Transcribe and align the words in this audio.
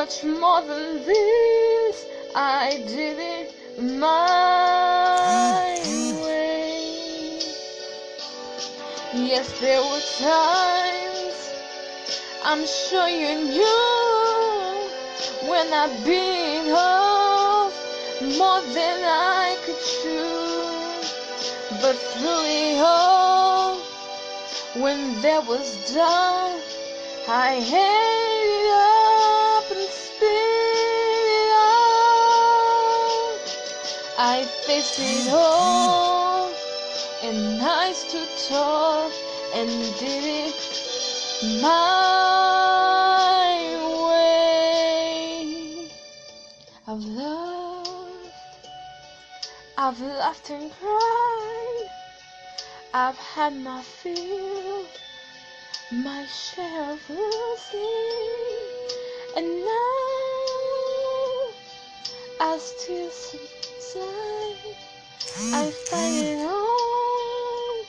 much 0.00 0.24
more 0.24 0.62
than 0.62 1.04
this, 1.04 2.06
I 2.34 2.82
did 2.88 3.18
it 3.18 3.52
my 3.78 5.76
way. 6.22 7.40
Yes, 9.12 9.46
there 9.60 9.82
were 9.90 10.06
times 10.32 11.38
I'm 12.48 12.64
sure 12.64 13.08
you 13.08 13.32
knew 13.52 14.88
when 15.50 15.66
I 15.82 15.86
beat 16.06 16.72
off 16.72 17.74
more 18.40 18.62
than 18.72 18.98
I 19.04 19.58
could 19.64 19.82
chew. 19.96 20.64
But 21.82 21.96
through 22.12 22.44
it 22.62 22.78
all, 22.80 23.76
when 24.82 25.20
there 25.20 25.42
was 25.42 25.66
doubt, 25.92 26.62
I 27.28 27.56
ate 27.56 28.50
it 28.56 28.96
up 28.96 28.99
I 34.70 34.74
faced 34.74 35.00
it 35.00 35.32
all, 35.32 36.48
and 37.24 37.58
nice 37.58 38.04
to 38.12 38.24
talk 38.48 39.12
and 39.52 39.68
did 39.98 40.24
it 40.46 40.54
my 41.60 41.90
way. 44.06 45.90
I've 46.86 47.04
loved, 47.04 48.30
I've 49.76 50.00
laughed 50.00 50.50
and 50.50 50.70
cried, 50.78 51.90
I've 52.94 53.18
had 53.18 53.52
my 53.56 53.82
fill, 53.82 54.86
my 55.90 56.24
share 56.26 56.92
of 56.92 57.10
losing, 57.10 58.28
and 59.36 59.64
now 59.64 59.80
I 62.40 62.56
still 62.60 63.10
subside. 63.90 64.76
I 65.52 65.72
it 65.92 66.38
on, 66.46 67.84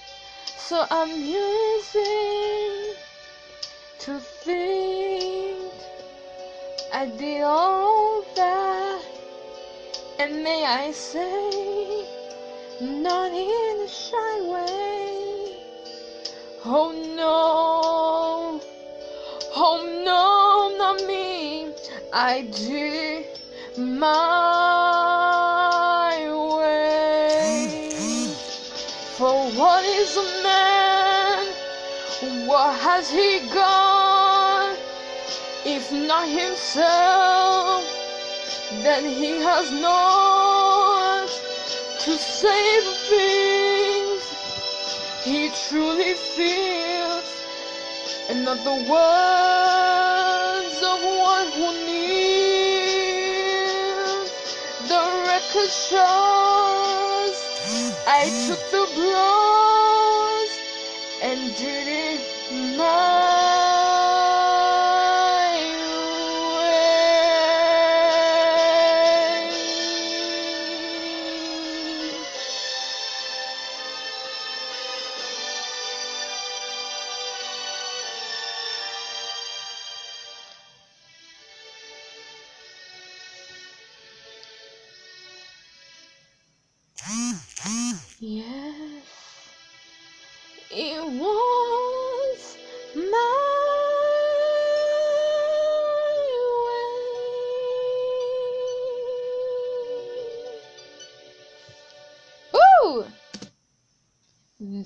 so 0.58 0.86
I'm 0.90 1.10
using 1.10 2.96
to 4.00 4.20
think 4.20 5.74
I 6.94 7.06
did 7.18 7.44
all 7.44 8.24
that, 8.36 9.02
and 10.20 10.44
may 10.44 10.66
I 10.66 10.92
say, 10.92 12.06
not 12.82 13.32
in 13.32 13.82
a 13.82 13.88
shy 13.88 14.42
way. 14.54 15.58
Oh 16.66 16.92
no, 17.16 18.62
oh 19.56 19.78
no, 20.06 20.78
not 20.78 21.08
me. 21.08 21.74
I 22.14 22.42
did 22.42 23.26
my 23.78 24.81
What 32.46 32.75
has 32.79 33.12
he 33.12 33.40
got? 33.53 34.75
If 35.63 35.91
not 35.91 36.28
himself, 36.28 37.84
then 38.81 39.06
he 39.06 39.41
has 39.41 39.72
not 39.72 41.28
to 42.00 42.18
save 42.18 42.84
things 43.12 44.24
he 45.24 45.52
truly 45.68 46.13
feels, 46.16 47.29
and 48.29 48.44
not 48.44 48.58
the 48.63 48.78
words 48.90 50.81
of 50.81 51.00
one 51.03 51.47
who 51.52 51.72
kneels. 51.85 52.72
The 54.88 55.03
record 55.29 55.69
shows 55.69 57.38
I 58.08 58.25
took 58.47 58.62
the 58.72 58.85
blows 58.96 60.52
and 61.22 61.56
did 61.56 61.88
it 61.88 62.01
my 62.52 63.31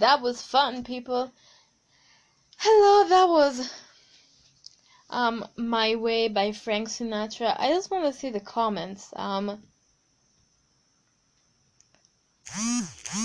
that 0.05 0.21
was 0.21 0.39
fun, 0.39 0.83
people. 0.83 1.31
Hello, 2.57 3.09
that 3.09 3.27
was 3.27 3.73
um 5.09 5.43
My 5.57 5.95
Way 5.95 6.27
by 6.27 6.51
Frank 6.51 6.89
Sinatra. 6.89 7.55
I 7.57 7.69
just 7.69 7.89
want 7.89 8.05
to 8.05 8.13
see 8.13 8.29
the 8.29 8.39
comments. 8.39 9.11
Um, 9.15 9.63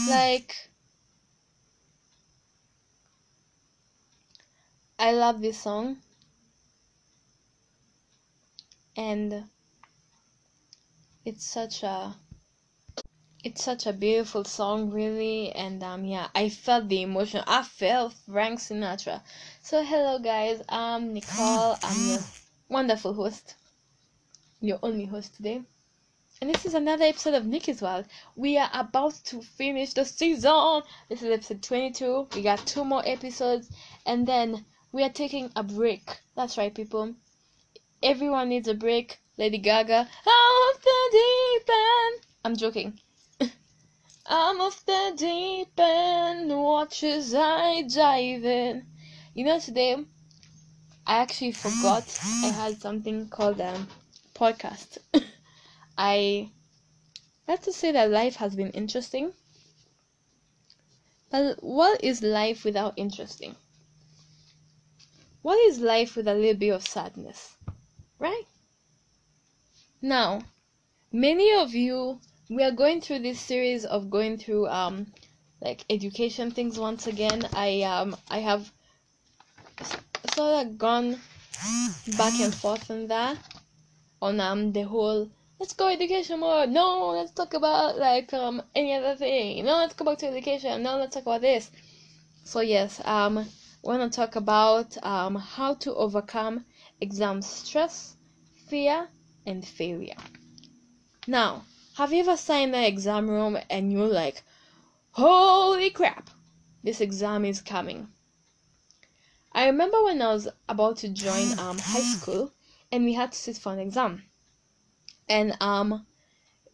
like. 0.09 0.57
I 4.99 5.13
love 5.13 5.43
this 5.43 5.59
song. 5.59 5.99
And 8.97 9.45
it's 11.27 11.45
such 11.45 11.83
a 11.83 12.15
it's 13.43 13.65
such 13.65 13.87
a 13.87 13.93
beautiful 13.95 14.45
song 14.45 14.91
really 14.91 15.51
and 15.53 15.83
um 15.83 16.05
yeah, 16.05 16.29
I 16.35 16.51
felt 16.51 16.89
the 16.89 17.01
emotion. 17.01 17.43
I 17.47 17.63
felt 17.63 18.13
Frank 18.31 18.59
Sinatra. 18.59 19.23
So 19.63 19.83
hello 19.83 20.19
guys, 20.19 20.61
I'm 20.69 21.15
Nicole. 21.15 21.77
I'm 21.83 22.09
your 22.09 22.19
wonderful 22.69 23.15
host. 23.15 23.55
your 24.61 24.79
only 24.83 25.07
host 25.07 25.37
today. 25.37 25.63
And 26.43 26.55
this 26.55 26.67
is 26.67 26.75
another 26.75 27.05
episode 27.05 27.33
of 27.33 27.47
Nikki's 27.47 27.81
World. 27.81 28.05
We 28.37 28.59
are 28.59 28.71
about 28.75 29.15
to 29.25 29.41
finish 29.41 29.95
the 29.95 30.05
season. 30.05 30.83
This 31.09 31.23
is 31.23 31.31
episode 31.31 31.63
22. 31.63 32.29
We 32.35 32.43
got 32.43 32.67
two 32.67 32.85
more 32.85 33.03
episodes, 33.07 33.71
and 34.05 34.27
then 34.27 34.67
we 34.93 35.03
are 35.03 35.11
taking 35.11 35.51
a 35.57 35.63
break. 35.63 36.21
That's 36.37 36.59
right, 36.59 36.75
people. 36.75 37.15
Everyone 38.03 38.51
needs 38.51 38.69
a 38.69 38.75
break. 38.75 39.19
Lady 39.39 39.59
Gaga, 39.59 40.09
off 40.27 40.83
the 40.83 41.09
deep 41.13 41.69
end. 41.69 42.27
I'm 42.45 42.57
joking. 42.57 42.99
I'm 44.33 44.61
off 44.61 44.87
the 44.87 45.13
deep 45.17 45.77
end. 45.77 46.51
Watch 46.51 47.03
as 47.03 47.35
I 47.35 47.83
dive 47.83 48.45
in. 48.45 48.87
You 49.35 49.45
know, 49.45 49.59
today 49.59 49.97
I 51.05 51.17
actually 51.19 51.51
forgot 51.51 52.05
I 52.45 52.47
had 52.47 52.81
something 52.81 53.29
called 53.29 53.61
um 53.61 53.89
podcast. 54.33 54.99
I 55.99 56.49
have 57.49 57.61
to 57.63 57.73
say 57.73 57.91
that 57.91 58.13
life 58.13 58.37
has 58.37 58.55
been 58.55 58.71
interesting. 58.71 59.33
But 61.33 61.61
what 61.61 62.05
is 62.05 62.23
life 62.23 62.65
without 62.65 62.95
interesting? 62.97 63.57
What 65.43 65.59
is 65.59 65.81
life 65.81 66.15
with 66.15 66.29
a 66.29 66.35
little 66.35 66.55
bit 66.55 66.71
of 66.71 66.87
sadness? 66.87 67.57
Right? 68.21 68.45
Now, 70.01 70.43
many 71.11 71.53
of 71.53 71.75
you 71.75 72.21
we 72.51 72.65
are 72.65 72.73
going 72.73 73.01
through 73.01 73.21
this 73.21 73.41
series 73.41 73.85
of 73.85 74.11
going 74.11 74.37
through 74.37 74.67
um 74.67 75.07
like 75.63 75.85
education 75.89 76.51
things 76.51 76.79
once 76.79 77.07
again. 77.07 77.43
I 77.55 77.83
um 77.83 78.17
I 78.29 78.39
have 78.39 78.73
sort 80.35 80.67
of 80.67 80.77
gone 80.77 81.17
back 82.19 82.41
and 82.41 82.53
forth 82.53 82.91
on 82.91 83.07
that 83.07 83.39
on 84.21 84.41
um 84.41 84.73
the 84.73 84.83
whole 84.83 85.31
let's 85.61 85.75
go 85.75 85.89
education 85.89 86.41
more 86.41 86.67
no 86.67 87.11
let's 87.11 87.31
talk 87.31 87.55
about 87.55 87.99
like 87.99 88.35
um 88.35 88.61
any 88.75 88.95
other 88.95 89.15
thing. 89.15 89.65
No 89.65 89.77
let's 89.77 89.95
go 89.95 90.05
back 90.05 90.19
to 90.19 90.27
education. 90.27 90.83
No 90.83 90.99
let's 90.99 91.15
talk 91.15 91.23
about 91.23 91.43
this. 91.43 91.71
So 92.43 92.61
yes 92.61 93.01
um 93.05 93.47
want 93.83 94.13
to 94.13 94.17
talk 94.17 94.35
about 94.35 94.97
um 95.05 95.37
how 95.37 95.75
to 95.75 95.95
overcome 95.95 96.65
exam 97.01 97.43
stress 97.43 98.17
fear 98.67 99.09
and 99.47 99.65
failure. 99.65 100.19
Now 101.29 101.63
have 102.01 102.15
you 102.15 102.21
ever 102.27 102.55
in 102.55 102.71
the 102.71 102.87
exam 102.87 103.29
room 103.29 103.59
and 103.69 103.93
you're 103.93 104.07
like 104.07 104.43
holy 105.11 105.91
crap 105.91 106.31
this 106.83 106.99
exam 106.99 107.45
is 107.45 107.61
coming 107.61 108.09
I 109.53 109.67
remember 109.67 110.03
when 110.05 110.23
I 110.23 110.33
was 110.33 110.49
about 110.67 110.97
to 110.99 111.11
join 111.11 111.59
um 111.59 111.77
high 111.77 112.09
school 112.17 112.55
and 112.91 113.05
we 113.05 113.13
had 113.13 113.33
to 113.33 113.39
sit 113.39 113.59
for 113.59 113.75
an 113.75 113.81
exam. 113.81 114.23
And 115.29 115.55
um 115.61 116.07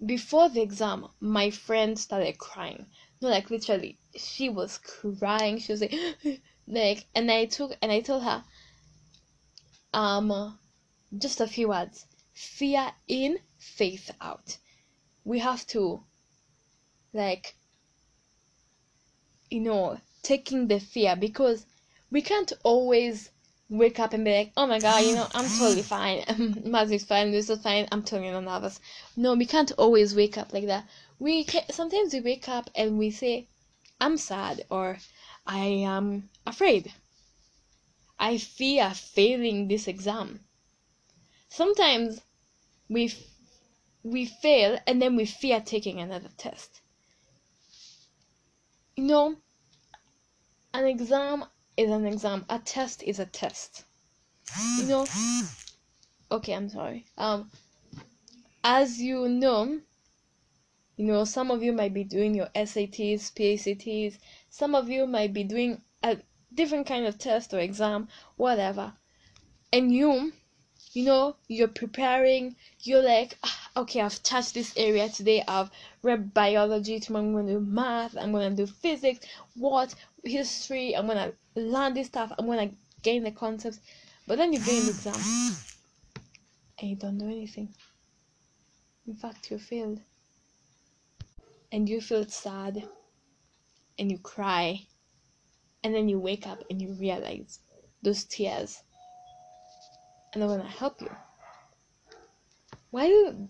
before 0.05 0.49
the 0.49 0.61
exam, 0.61 1.08
my 1.19 1.50
friend 1.50 1.99
started 1.99 2.38
crying. 2.38 2.87
No, 3.20 3.28
like 3.28 3.50
literally, 3.50 3.99
she 4.14 4.49
was 4.49 4.78
crying. 4.78 5.58
She 5.58 5.73
was 5.73 5.81
like, 5.81 5.94
like, 6.69 7.06
and 7.17 7.32
I 7.32 7.46
took 7.46 7.76
and 7.82 7.90
I 7.90 8.00
told 8.00 8.23
her, 8.23 8.44
um, 9.93 10.56
just 11.19 11.40
a 11.40 11.49
few 11.49 11.69
words: 11.69 12.06
fear 12.32 12.93
in, 13.08 13.38
faith 13.58 14.11
out. 14.20 14.58
We 15.26 15.40
have 15.40 15.67
to, 15.75 16.05
like, 17.12 17.56
you 19.50 19.58
know, 19.58 19.99
taking 20.23 20.69
the 20.69 20.78
fear 20.78 21.17
because 21.17 21.67
we 22.12 22.23
can't 22.23 22.52
always 22.62 23.31
wake 23.69 23.99
up 23.99 24.12
and 24.12 24.25
be 24.25 24.32
like, 24.32 24.52
oh 24.56 24.69
my 24.69 24.78
god, 24.78 24.99
you 24.99 25.17
know, 25.17 25.26
I'm 25.34 25.49
totally 25.49 25.82
fine. 25.96 26.25
Music's 26.64 27.02
fine, 27.02 27.32
this 27.32 27.50
is 27.50 27.61
fine, 27.61 27.88
I'm 27.90 28.05
totally 28.05 28.31
not 28.31 28.44
nervous. 28.44 28.78
No, 29.17 29.34
we 29.34 29.46
can't 29.46 29.73
always 29.73 30.14
wake 30.14 30.38
up 30.38 30.52
like 30.52 30.67
that. 30.67 30.87
We 31.19 31.43
can, 31.43 31.64
sometimes 31.70 32.14
we 32.14 32.20
wake 32.20 32.49
up 32.49 32.70
and 32.76 32.96
we 32.96 33.11
say, 33.11 33.49
I'm 34.00 34.19
sad 34.19 34.64
or 34.70 34.99
I 35.44 35.64
am 35.64 36.31
afraid. 36.46 36.93
I 38.17 38.38
fear 38.38 38.94
failing 38.94 39.67
this 39.67 39.88
exam. 39.88 40.44
Sometimes 41.49 42.20
we 42.88 43.12
we 44.06 44.25
fail 44.25 44.79
and 44.87 45.03
then 45.03 45.17
we 45.17 45.26
fear 45.26 45.61
taking 45.61 46.00
another 46.00 46.29
test. 46.37 46.81
You 48.94 49.05
know, 49.05 49.37
an 50.73 50.87
exam 50.87 51.44
is 51.76 51.91
an 51.91 52.06
exam. 52.06 52.44
A 52.49 52.58
test 52.61 53.03
is 53.03 53.19
a 53.19 53.26
test. 53.26 53.85
You 54.79 54.85
know. 54.85 55.06
Okay, 56.31 56.55
I'm 56.55 56.69
sorry. 56.69 57.06
Um, 57.19 57.50
as 58.62 59.00
you 59.00 59.29
know, 59.29 59.81
you 60.97 61.06
know, 61.06 61.25
some 61.25 61.50
of 61.50 61.62
you 61.62 61.73
might 61.73 61.93
be 61.93 62.05
doing 62.05 62.35
your 62.35 62.49
SATs, 62.55 63.35
PACTs. 63.35 64.19
Some 64.49 64.75
of 64.75 64.88
you 64.88 65.06
might 65.06 65.32
be 65.32 65.44
doing 65.44 65.82
a 66.02 66.19
different 66.55 66.87
kind 66.87 67.06
of 67.06 67.19
test 67.19 67.52
or 67.52 67.59
exam, 67.59 68.09
whatever. 68.37 68.94
And 69.73 69.93
you, 69.93 70.32
you 70.93 71.05
know, 71.05 71.37
you're 71.49 71.69
preparing. 71.69 72.56
You're 72.81 73.03
like, 73.03 73.37
ah, 73.44 73.71
okay, 73.79 74.00
I've 74.00 74.23
touched 74.23 74.55
this 74.55 74.73
area 74.77 75.09
today. 75.09 75.43
I've 75.47 75.71
read 76.03 76.33
biology. 76.33 77.00
Tomorrow 77.00 77.25
I'm 77.25 77.47
to 77.47 77.53
do 77.55 77.61
math. 77.61 78.17
I'm 78.17 78.33
to 78.33 78.50
do 78.50 78.67
physics. 78.67 79.27
What 79.55 79.94
history? 80.25 80.97
I'm 80.97 81.09
to 81.09 81.35
learn 81.55 81.94
this 81.94 82.06
stuff. 82.06 82.33
I'm 82.38 82.47
to 82.47 82.71
gain 83.03 83.25
the 83.25 83.31
concepts. 83.31 83.81
But 84.27 84.38
then 84.38 84.53
you 84.53 84.59
gain 84.59 84.85
the 84.85 84.91
exam 84.91 85.56
and 86.79 86.91
you 86.91 86.97
don't 86.97 87.19
do 87.19 87.27
anything. 87.27 87.75
In 89.06 89.15
fact, 89.15 89.50
you 89.50 89.59
failed. 89.59 90.00
And 91.73 91.88
you 91.88 92.00
feel 92.00 92.25
sad 92.27 92.83
and 93.99 94.11
you 94.11 94.19
cry. 94.19 94.81
And 95.85 95.94
then 95.94 96.09
you 96.09 96.19
wake 96.19 96.47
up 96.47 96.65
and 96.71 96.81
you 96.83 96.94
realize 96.94 97.61
those 98.03 98.25
tears 98.25 98.83
and 100.43 100.50
want 100.50 100.62
to 100.62 100.69
help 100.69 101.00
you. 101.00 101.11
Why 102.91 103.06
do 103.06 103.49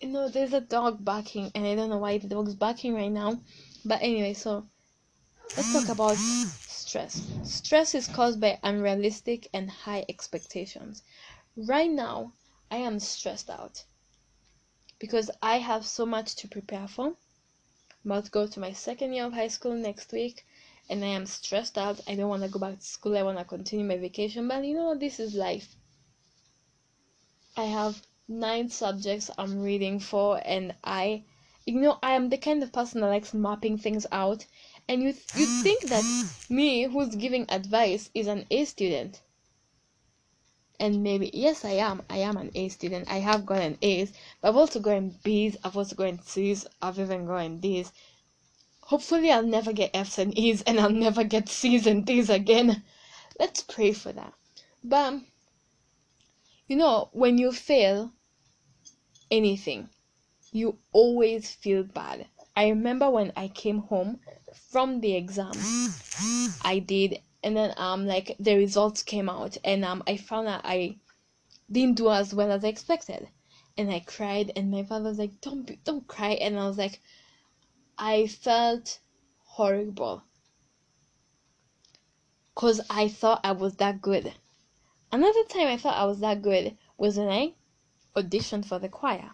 you 0.00 0.08
know 0.08 0.28
there's 0.28 0.54
a 0.54 0.60
dog 0.60 1.04
barking 1.04 1.50
and 1.54 1.66
I 1.66 1.74
don't 1.74 1.90
know 1.90 1.98
why 1.98 2.16
the 2.18 2.28
dog's 2.28 2.54
barking 2.54 2.94
right 2.94 3.12
now. 3.12 3.42
But 3.84 4.00
anyway, 4.00 4.32
so 4.32 4.66
let's 5.56 5.72
talk 5.72 5.88
about 5.90 6.16
stress. 6.16 7.22
Stress 7.42 7.94
is 7.94 8.08
caused 8.08 8.40
by 8.40 8.58
unrealistic 8.62 9.48
and 9.52 9.70
high 9.70 10.06
expectations. 10.08 11.02
Right 11.56 11.90
now, 11.90 12.32
I 12.70 12.78
am 12.78 12.98
stressed 12.98 13.50
out 13.50 13.84
because 14.98 15.30
I 15.42 15.58
have 15.58 15.84
so 15.84 16.06
much 16.06 16.36
to 16.36 16.48
prepare 16.48 16.88
for. 16.88 17.08
I'm 18.04 18.10
about 18.10 18.24
to 18.24 18.30
go 18.30 18.46
to 18.46 18.60
my 18.60 18.72
second 18.72 19.12
year 19.12 19.26
of 19.26 19.34
high 19.34 19.48
school 19.48 19.74
next 19.74 20.10
week 20.12 20.46
and 20.90 21.04
I 21.04 21.08
am 21.08 21.26
stressed 21.26 21.76
out. 21.76 22.00
I 22.08 22.14
don't 22.14 22.28
want 22.28 22.42
to 22.42 22.48
go 22.48 22.58
back 22.58 22.78
to 22.78 22.84
school. 22.84 23.16
I 23.16 23.22
want 23.22 23.38
to 23.38 23.44
continue 23.44 23.84
my 23.84 23.98
vacation, 23.98 24.48
but 24.48 24.64
you 24.64 24.74
know, 24.74 24.94
this 24.94 25.20
is 25.20 25.34
life. 25.34 25.76
I 27.56 27.64
have 27.64 28.02
nine 28.28 28.68
subjects 28.70 29.30
I'm 29.36 29.62
reading 29.62 30.00
for, 30.00 30.40
and 30.44 30.74
I, 30.84 31.24
you 31.66 31.80
know, 31.80 31.98
I 32.02 32.12
am 32.12 32.28
the 32.28 32.38
kind 32.38 32.62
of 32.62 32.72
person 32.72 33.00
that 33.00 33.08
likes 33.08 33.34
mapping 33.34 33.78
things 33.78 34.06
out. 34.12 34.46
And 34.88 35.02
you 35.02 35.08
you 35.34 35.46
think 35.62 35.82
that 35.84 36.04
me, 36.48 36.84
who's 36.84 37.14
giving 37.14 37.44
advice, 37.50 38.10
is 38.14 38.26
an 38.26 38.46
A 38.50 38.64
student. 38.64 39.20
And 40.80 41.02
maybe 41.02 41.30
yes, 41.34 41.64
I 41.64 41.72
am. 41.72 42.02
I 42.08 42.18
am 42.18 42.36
an 42.36 42.52
A 42.54 42.68
student. 42.68 43.10
I 43.10 43.18
have 43.18 43.44
gotten 43.44 43.76
A's, 43.82 44.12
but 44.40 44.50
I've 44.50 44.56
also 44.56 44.78
gotten 44.78 45.18
B's. 45.24 45.56
I've 45.64 45.76
also 45.76 45.96
gotten 45.96 46.22
C's. 46.22 46.66
I've 46.80 46.98
even 47.00 47.26
gotten 47.26 47.58
D's. 47.58 47.92
Hopefully, 48.88 49.30
I'll 49.30 49.42
never 49.42 49.74
get 49.74 49.90
F's 49.92 50.18
and 50.18 50.32
E's, 50.38 50.62
and 50.62 50.80
I'll 50.80 50.88
never 50.88 51.22
get 51.22 51.50
C's 51.50 51.86
and 51.86 52.06
D's 52.06 52.30
again. 52.30 52.82
Let's 53.38 53.62
pray 53.62 53.92
for 53.92 54.12
that. 54.12 54.32
But 54.82 55.20
you 56.66 56.76
know, 56.76 57.10
when 57.12 57.36
you 57.36 57.52
fail 57.52 58.12
anything, 59.30 59.90
you 60.52 60.78
always 60.92 61.50
feel 61.50 61.82
bad. 61.82 62.28
I 62.56 62.70
remember 62.70 63.10
when 63.10 63.30
I 63.36 63.48
came 63.48 63.80
home 63.80 64.20
from 64.70 65.02
the 65.02 65.16
exam, 65.16 65.52
I 66.62 66.78
did, 66.78 67.20
and 67.44 67.54
then 67.54 67.74
um 67.76 68.06
like 68.06 68.36
the 68.40 68.56
results 68.56 69.02
came 69.02 69.28
out, 69.28 69.58
and 69.64 69.84
um 69.84 70.02
I 70.06 70.16
found 70.16 70.48
out 70.48 70.62
I 70.64 70.96
didn't 71.70 71.98
do 71.98 72.10
as 72.10 72.32
well 72.32 72.50
as 72.50 72.64
I 72.64 72.68
expected, 72.68 73.28
and 73.76 73.90
I 73.90 74.00
cried, 74.00 74.50
and 74.56 74.70
my 74.70 74.82
father 74.82 75.10
was 75.10 75.18
like, 75.18 75.42
"Don't 75.42 75.66
be, 75.66 75.78
don't 75.84 76.06
cry," 76.06 76.30
and 76.40 76.58
I 76.58 76.66
was 76.66 76.78
like, 76.78 77.02
I 77.98 78.28
felt 78.28 79.00
horrible 79.44 80.22
because 82.54 82.80
I 82.88 83.08
thought 83.08 83.40
I 83.42 83.52
was 83.52 83.76
that 83.76 84.00
good. 84.00 84.32
Another 85.10 85.44
time 85.48 85.66
I 85.66 85.76
thought 85.76 85.96
I 85.96 86.04
was 86.04 86.20
that 86.20 86.42
good 86.42 86.76
was 86.96 87.16
when 87.18 87.28
I 87.28 87.54
auditioned 88.16 88.66
for 88.66 88.78
the 88.78 88.88
choir. 88.88 89.30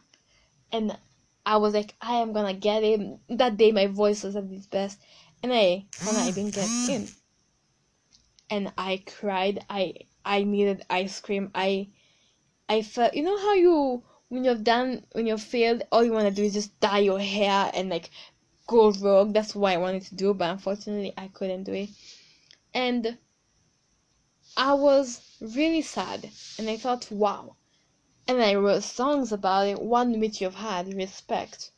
And 0.73 0.97
I 1.44 1.59
was 1.59 1.75
like, 1.75 1.94
I 2.00 2.16
am 2.16 2.33
gonna 2.33 2.54
get 2.54 2.83
in. 2.83 3.18
That 3.28 3.56
day 3.56 3.71
my 3.73 3.87
voice 3.87 4.23
was 4.23 4.35
at 4.37 4.44
its 4.44 4.66
best. 4.66 4.99
And 5.42 5.52
I 5.52 5.85
found 5.92 6.16
I 6.16 6.30
didn't 6.30 6.54
get 6.54 6.68
in. 6.88 7.09
And 8.49 8.73
I 8.78 9.02
cried. 9.06 9.64
I 9.68 9.94
I 10.25 10.44
needed 10.44 10.87
ice 10.88 11.21
cream. 11.21 11.50
I 11.54 11.88
I 12.68 12.80
felt 12.80 13.14
you 13.14 13.23
know 13.23 13.37
how 13.37 13.54
you 13.54 14.04
when 14.28 14.44
you've 14.44 14.64
done 14.64 15.04
when 15.12 15.26
you've 15.26 15.42
failed 15.42 15.83
all 15.92 16.04
you 16.04 16.12
want 16.12 16.28
to 16.28 16.35
do 16.35 16.44
is 16.44 16.54
just 16.54 16.78
dye 16.80 17.00
your 17.00 17.21
hair 17.21 17.71
and 17.75 17.88
like 17.88 18.11
go 18.66 18.90
rogue. 18.92 19.33
That's 19.33 19.54
what 19.54 19.73
I 19.73 19.76
wanted 19.76 20.02
to 20.06 20.14
do 20.14 20.35
but 20.35 20.50
unfortunately 20.50 21.12
I 21.16 21.28
couldn't 21.28 21.64
do 21.64 21.73
it. 21.73 21.90
And 22.73 23.18
I 24.56 24.75
was 24.75 25.37
really 25.40 25.83
sad 25.83 26.30
and 26.59 26.68
I 26.68 26.76
thought 26.76 27.11
wow. 27.11 27.56
And 28.26 28.42
I 28.42 28.54
wrote 28.54 28.85
songs 28.85 29.33
about 29.33 29.66
it 29.66 29.80
one 29.80 30.18
which 30.18 30.40
you've 30.40 30.54
had 30.54 30.94
respect. 30.94 31.71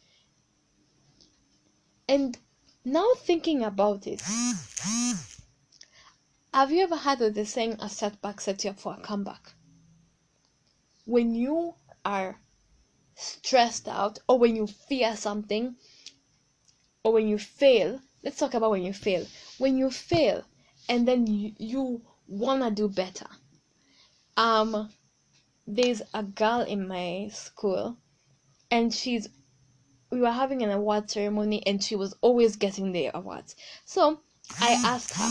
And 2.08 2.38
now 2.84 3.14
thinking 3.16 3.64
about 3.64 4.06
it 4.06 4.22
have 6.54 6.70
you 6.70 6.82
ever 6.82 6.96
had 6.96 7.18
the 7.18 7.44
saying 7.44 7.76
a 7.80 7.90
setback 7.90 8.40
sets 8.40 8.64
you 8.64 8.70
up 8.70 8.78
for 8.78 8.94
a 8.94 9.00
comeback 9.00 9.52
when 11.04 11.34
you 11.34 11.74
are 12.04 12.40
stressed 13.14 13.86
out 13.88 14.20
or 14.28 14.38
when 14.38 14.56
you 14.56 14.66
fear 14.66 15.16
something 15.16 15.76
or 17.06 17.12
when 17.12 17.28
you 17.28 17.38
fail 17.38 18.00
let's 18.26 18.38
talk 18.38 18.54
about 18.54 18.72
when 18.72 18.82
you 18.82 18.92
fail. 18.92 19.24
When 19.58 19.78
you 19.78 19.88
fail 19.88 20.42
and 20.88 21.06
then 21.06 21.28
you, 21.28 21.52
you 21.58 22.02
wanna 22.26 22.72
do 22.72 22.88
better. 22.88 23.28
Um 24.36 24.90
there's 25.64 26.02
a 26.12 26.24
girl 26.24 26.62
in 26.62 26.88
my 26.88 27.28
school 27.32 27.96
and 28.68 28.92
she's 28.92 29.28
we 30.10 30.20
were 30.20 30.32
having 30.32 30.62
an 30.62 30.70
award 30.70 31.08
ceremony 31.08 31.64
and 31.64 31.82
she 31.84 31.94
was 31.94 32.16
always 32.20 32.56
getting 32.56 32.90
the 32.90 33.12
awards. 33.14 33.54
So 33.84 34.18
i 34.60 34.72
asked 34.72 35.14
her 35.14 35.30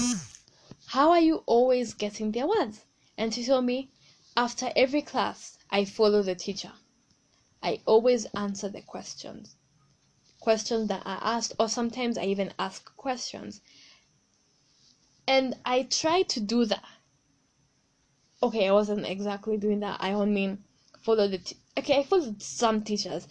how 0.86 1.12
are 1.12 1.20
you 1.20 1.44
always 1.46 1.94
getting 1.94 2.32
the 2.32 2.40
awards? 2.40 2.86
And 3.18 3.34
she 3.34 3.44
told 3.46 3.66
me 3.66 3.90
after 4.38 4.72
every 4.78 5.02
class 5.02 5.58
i 5.70 5.84
follow 5.84 6.22
the 6.22 6.36
teacher. 6.36 6.72
I 7.62 7.82
always 7.86 8.24
answer 8.38 8.70
the 8.70 8.82
questions 8.82 9.55
questions 10.46 10.88
that 10.90 11.02
i 11.06 11.16
asked 11.36 11.54
or 11.60 11.68
sometimes 11.68 12.18
i 12.18 12.24
even 12.24 12.54
ask 12.60 12.96
questions. 12.96 13.62
And 15.28 15.56
i 15.66 15.84
try 15.84 16.22
to 16.34 16.40
do 16.40 16.66
that. 16.66 16.84
Okay 18.44 18.68
i 18.68 18.72
wasn't 18.72 19.06
exactly 19.06 19.58
doing 19.58 19.80
that. 19.82 19.98
I 20.02 20.12
don't 20.12 20.34
mean 20.34 20.64
follow 21.00 21.28
the 21.28 21.40
t- 21.40 21.58
okay 21.80 22.00
i 22.00 22.04
followed 22.04 22.42
some 22.42 22.84
teachers. 22.84 23.28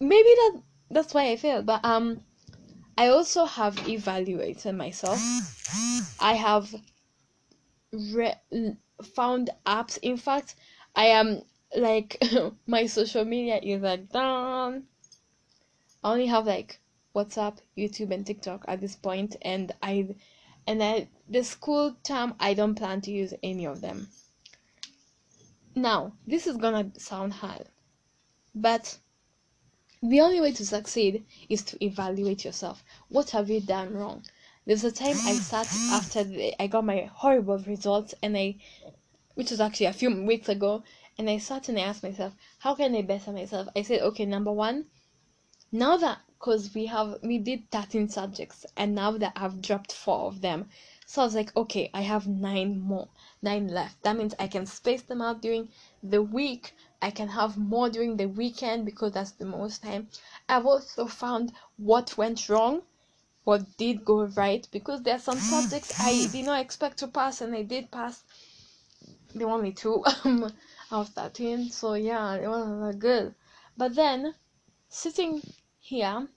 Maybe 0.00 0.32
that 0.40 0.62
that's 0.90 1.14
why 1.14 1.24
i 1.30 1.36
failed 1.36 1.66
but 1.66 1.84
um 1.84 2.24
i 2.96 3.08
also 3.08 3.44
have 3.44 3.88
evaluated 3.88 4.74
myself. 4.74 5.20
I 6.20 6.34
have 6.34 6.74
re- 7.92 8.40
found 9.02 9.50
apps. 9.66 9.98
In 10.02 10.16
fact 10.16 10.54
i 10.94 11.06
am 11.06 11.42
like 11.76 12.22
my 12.66 12.86
social 12.86 13.24
media 13.24 13.58
is 13.62 13.80
like 13.82 14.08
down 14.10 14.84
i 16.02 16.10
only 16.12 16.26
have 16.26 16.46
like 16.46 16.80
whatsapp 17.14 17.58
youtube 17.76 18.10
and 18.10 18.26
tiktok 18.26 18.64
at 18.68 18.80
this 18.80 18.96
point 18.96 19.36
and 19.42 19.72
i 19.82 20.14
and 20.66 20.82
I, 20.82 21.08
the 21.28 21.42
school 21.42 21.96
term 22.04 22.34
i 22.38 22.54
don't 22.54 22.74
plan 22.74 23.00
to 23.02 23.10
use 23.10 23.34
any 23.42 23.66
of 23.66 23.80
them. 23.80 24.08
Now 25.74 26.12
this 26.26 26.46
is 26.46 26.56
gonna 26.56 26.92
sound 26.98 27.32
hard 27.32 27.68
but 28.54 28.98
the 30.02 30.20
only 30.20 30.40
way 30.40 30.52
to 30.52 30.66
succeed 30.66 31.24
is 31.48 31.62
to 31.62 31.84
evaluate 31.84 32.44
yourself. 32.44 32.84
What 33.08 33.30
have 33.30 33.48
you 33.48 33.60
done 33.60 33.94
wrong? 33.94 34.24
There's 34.66 34.84
a 34.84 34.92
time 34.92 35.16
i 35.24 35.34
sat 35.34 35.68
after 35.90 36.24
the, 36.24 36.60
i 36.60 36.66
got 36.66 36.84
my 36.84 37.10
horrible 37.12 37.58
results 37.58 38.14
and 38.22 38.36
i 38.36 38.56
which 39.34 39.50
was 39.50 39.60
actually 39.60 39.86
a 39.86 39.92
few 39.92 40.10
weeks 40.24 40.48
ago 40.48 40.82
and 41.18 41.30
i 41.30 41.38
sat 41.38 41.68
and 41.68 41.78
i 41.78 41.82
asked 41.82 42.02
myself 42.02 42.34
how 42.58 42.74
can 42.74 42.94
i 42.94 43.02
better 43.02 43.32
myself? 43.32 43.68
I 43.74 43.82
said 43.82 44.02
okay 44.02 44.26
number 44.26 44.52
one 44.52 44.86
now 45.72 45.96
that 45.96 46.18
because 46.26 46.74
we 46.74 46.86
have 46.86 47.18
we 47.22 47.38
did 47.38 47.70
13 47.70 48.08
subjects 48.08 48.66
and 48.76 48.94
now 48.94 49.10
that 49.12 49.32
i've 49.36 49.62
dropped 49.62 49.92
four 49.92 50.26
of 50.26 50.40
them 50.42 50.68
so 51.06 51.22
i 51.22 51.24
was 51.24 51.34
like 51.34 51.56
okay 51.56 51.90
i 51.94 52.02
have 52.02 52.26
nine 52.26 52.78
more 52.78 53.08
nine 53.42 53.66
left. 53.66 54.00
That 54.02 54.16
means 54.16 54.34
i 54.38 54.46
can 54.46 54.66
space 54.66 55.02
them 55.02 55.20
out 55.20 55.42
during 55.42 55.68
the 56.02 56.22
week. 56.22 56.74
I 57.00 57.10
can 57.10 57.28
have 57.28 57.58
more 57.58 57.90
during 57.90 58.16
the 58.16 58.28
weekend 58.28 58.84
because 58.86 59.12
that's 59.12 59.32
the 59.32 59.44
most 59.44 59.82
time. 59.82 60.08
I've 60.48 60.66
also 60.66 61.06
found 61.06 61.52
what 61.76 62.16
went 62.16 62.48
wrong 62.48 62.82
what 63.44 63.76
did 63.76 64.04
go 64.04 64.22
right 64.26 64.68
because 64.70 65.02
there 65.02 65.16
are 65.16 65.26
some 65.30 65.38
subjects 65.38 66.00
i 66.00 66.28
did 66.30 66.46
not 66.46 66.60
expect 66.60 66.98
to 66.98 67.08
pass 67.08 67.40
and 67.40 67.54
i 67.56 67.62
did 67.62 67.90
pass. 67.90 68.22
The 69.34 69.44
only 69.44 69.72
two 69.72 70.04
out 70.06 70.52
of 70.92 71.08
13 71.08 71.70
so 71.70 71.94
yeah 71.94 72.34
it 72.34 72.48
wasn't 72.48 72.98
good. 73.00 73.34
But 73.76 73.96
then 73.96 74.34
sitting 74.88 75.42
here, 75.82 76.28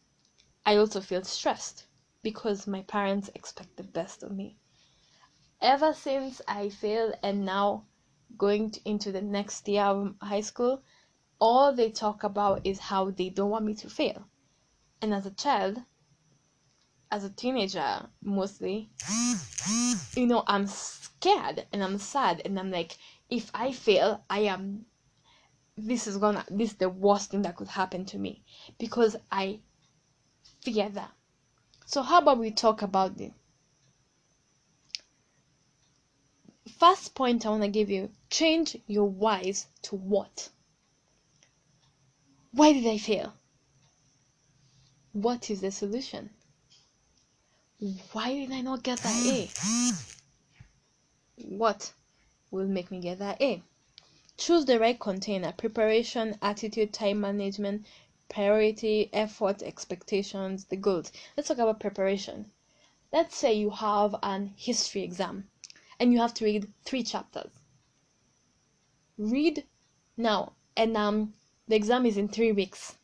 I 0.66 0.76
also 0.76 1.00
feel 1.00 1.24
stressed 1.24 1.86
because 2.24 2.66
my 2.66 2.82
parents 2.82 3.30
expect 3.36 3.78
the 3.78 3.84
best 3.84 4.24
of 4.24 4.32
me. 4.32 4.58
Ever 5.62 5.94
since 5.94 6.42
I 6.48 6.70
failed 6.70 7.14
and 7.22 7.46
now 7.46 7.86
going 8.38 8.72
to, 8.72 8.90
into 8.90 9.12
the 9.12 9.22
next 9.22 9.68
year 9.68 9.84
of 9.84 10.16
high 10.20 10.42
school, 10.42 10.82
all 11.40 11.72
they 11.72 11.92
talk 11.92 12.24
about 12.24 12.66
is 12.66 12.80
how 12.80 13.12
they 13.12 13.30
don't 13.30 13.52
want 13.52 13.66
me 13.66 13.76
to 13.76 13.90
fail. 13.90 14.28
And 15.00 15.14
as 15.14 15.28
a 15.28 15.32
child, 15.32 15.84
as 17.12 17.24
a 17.24 17.30
teenager 17.30 18.10
mostly, 18.24 18.90
you 20.16 20.26
know, 20.26 20.44
I'm 20.48 20.66
scared 20.66 21.68
and 21.72 21.84
I'm 21.84 22.00
sad 22.00 22.42
and 22.44 22.60
I'm 22.60 22.72
like, 22.72 22.98
if 23.30 23.52
I 23.54 23.72
fail, 23.72 24.24
I 24.28 24.40
am 24.40 24.88
this 25.78 26.08
is 26.08 26.18
gonna 26.18 26.46
this 26.50 26.72
is 26.72 26.78
the 26.78 26.90
worst 26.90 27.32
thing 27.32 27.42
that 27.42 27.56
could 27.56 27.68
happen 27.68 28.06
to 28.06 28.18
me 28.18 28.42
because 28.78 29.16
I 29.32 29.60
fear 30.62 30.90
that. 30.90 31.12
So 31.86 32.02
how 32.02 32.20
about 32.20 32.40
we 32.40 32.52
talk 32.52 32.82
about 32.82 33.18
the 33.18 33.32
first 36.80 37.14
point 37.14 37.46
I 37.46 37.50
wanna 37.50 37.68
give 37.68 37.90
you 37.90 38.10
change 38.30 38.78
your 38.88 39.10
whys 39.10 39.68
to 39.84 39.96
what? 39.96 40.50
Why 42.52 42.72
did 42.72 42.88
I 42.88 42.98
fail? 42.98 43.34
What 45.12 45.50
is 45.50 45.62
the 45.62 45.72
solution? 45.72 46.30
Why 48.14 48.34
did 48.34 48.52
I 48.52 48.62
not 48.62 48.82
get 48.82 49.00
that 49.00 49.26
A? 49.26 49.50
What 51.50 51.92
will 52.50 52.66
make 52.66 52.92
me 52.92 53.02
get 53.02 53.20
that 53.20 53.42
A? 53.42 53.62
Choose 54.38 54.66
the 54.66 54.80
right 54.80 55.00
container 55.00 55.54
preparation, 55.54 56.38
attitude, 56.42 56.94
time 56.94 57.22
management, 57.22 57.86
priority, 58.28 59.10
effort, 59.14 59.64
expectations, 59.64 60.66
the 60.66 60.76
goals. 60.76 61.12
Let's 61.38 61.48
talk 61.48 61.58
about 61.58 61.80
preparation. 61.80 62.52
Let's 63.14 63.36
say 63.36 63.54
you 63.54 63.70
have 63.70 64.16
an 64.22 64.54
history 64.58 65.04
exam 65.04 65.48
and 66.00 66.12
you 66.12 66.20
have 66.20 66.34
to 66.36 66.46
read 66.46 66.72
three 66.84 67.04
chapters. 67.04 67.52
Read 69.18 69.66
now, 70.18 70.54
and 70.76 70.98
um, 70.98 71.34
the 71.68 71.76
exam 71.76 72.06
is 72.06 72.18
in 72.18 72.28
three 72.28 72.52
weeks. 72.52 72.98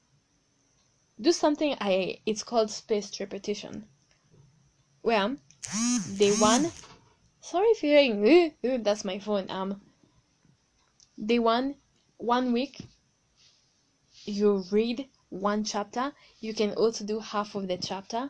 Do 1.20 1.32
something 1.32 1.76
I 1.80 2.20
it's 2.26 2.44
called 2.44 2.70
spaced 2.70 3.20
repetition. 3.20 3.88
Where 5.02 5.38
day 6.18 6.36
one, 6.36 6.72
sorry 7.40 7.68
if 7.68 7.84
you're 7.84 8.56
hearing, 8.62 8.84
that's 8.84 9.06
my 9.06 9.20
phone. 9.20 9.50
Um, 9.50 9.82
day 11.24 11.40
one 11.40 11.75
one 12.18 12.51
week 12.51 12.82
you 14.25 14.63
read 14.72 15.08
one 15.30 15.63
chapter. 15.63 16.13
You 16.40 16.54
can 16.54 16.74
also 16.74 17.06
do 17.06 17.20
half 17.20 17.56
of 17.56 17.68
the 17.68 17.78
chapter. 17.78 18.30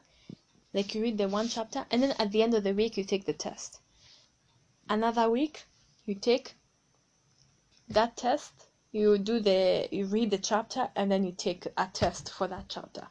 Like 0.74 0.96
you 0.96 1.02
read 1.02 1.18
the 1.18 1.28
one 1.28 1.48
chapter 1.48 1.86
and 1.92 2.04
then 2.04 2.12
at 2.12 2.32
the 2.32 2.44
end 2.44 2.54
of 2.54 2.64
the 2.64 2.74
week 2.74 2.98
you 2.98 3.04
take 3.04 3.26
the 3.26 3.34
test. 3.34 3.80
Another 4.90 5.30
week 5.30 5.66
you 6.06 6.16
take 6.16 6.56
that 7.90 8.16
test 8.16 8.54
you 8.92 9.18
do 9.18 9.40
the 9.40 9.88
you 9.92 10.06
read 10.06 10.32
the 10.32 10.38
chapter 10.38 10.90
and 10.96 11.12
then 11.12 11.24
you 11.24 11.32
take 11.32 11.66
a 11.78 11.90
test 11.94 12.32
for 12.32 12.48
that 12.48 12.70
chapter. 12.70 13.08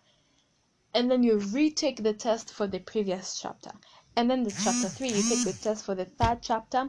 And 0.95 1.11
then 1.11 1.23
you 1.23 1.39
retake 1.39 2.03
the 2.03 2.15
test 2.15 2.53
for 2.53 2.67
the 2.67 2.81
previous 2.81 3.41
chapter. 3.41 3.71
And 4.17 4.31
then 4.31 4.43
the 4.43 4.51
chapter 4.51 4.89
3 4.89 5.09
you 5.09 5.23
take 5.23 5.45
the 5.45 5.53
test 5.53 5.85
for 5.85 5.95
the 5.95 6.05
third 6.05 6.43
chapter 6.43 6.89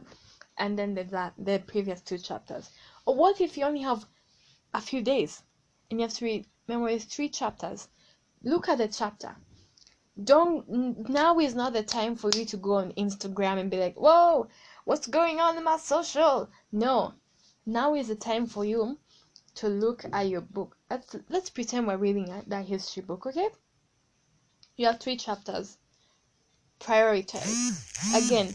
and 0.56 0.78
then 0.78 0.94
the 0.94 1.32
the 1.38 1.62
previous 1.66 2.00
two 2.00 2.18
chapters. 2.18 2.70
Or 3.06 3.14
what 3.14 3.40
if 3.40 3.56
you 3.56 3.64
only 3.64 3.82
have 3.82 4.06
a 4.74 4.80
few 4.80 5.02
days 5.02 5.42
and 5.90 5.98
you 5.98 6.06
have 6.06 6.14
to 6.14 6.24
read 6.24 6.46
memorize 6.68 7.04
three 7.04 7.28
chapters? 7.28 7.88
Look 8.42 8.68
at 8.68 8.78
the 8.78 8.88
chapter. 8.88 9.36
Don't 10.22 11.08
now 11.08 11.38
is 11.38 11.54
not 11.54 11.72
the 11.72 11.82
time 11.82 12.16
for 12.16 12.30
you 12.34 12.44
to 12.44 12.56
go 12.56 12.74
on 12.74 12.92
Instagram 12.92 13.58
and 13.58 13.70
be 13.70 13.78
like, 13.78 13.96
"Whoa, 13.96 14.48
what's 14.84 15.06
going 15.06 15.40
on 15.40 15.56
in 15.56 15.64
my 15.64 15.78
social?" 15.78 16.50
No, 16.70 17.14
now 17.64 17.94
is 17.94 18.08
the 18.08 18.16
time 18.16 18.46
for 18.46 18.64
you 18.64 18.98
to 19.54 19.68
look 19.68 20.04
at 20.12 20.28
your 20.28 20.42
book. 20.42 20.76
Let's 20.90 21.16
let's 21.28 21.50
pretend 21.50 21.86
we're 21.86 21.96
reading 21.96 22.44
that 22.46 22.66
history 22.66 23.02
book, 23.02 23.26
okay? 23.26 23.48
You 24.76 24.86
have 24.86 25.00
three 25.00 25.16
chapters. 25.16 25.78
Prioritize. 26.80 28.26
Again, 28.26 28.54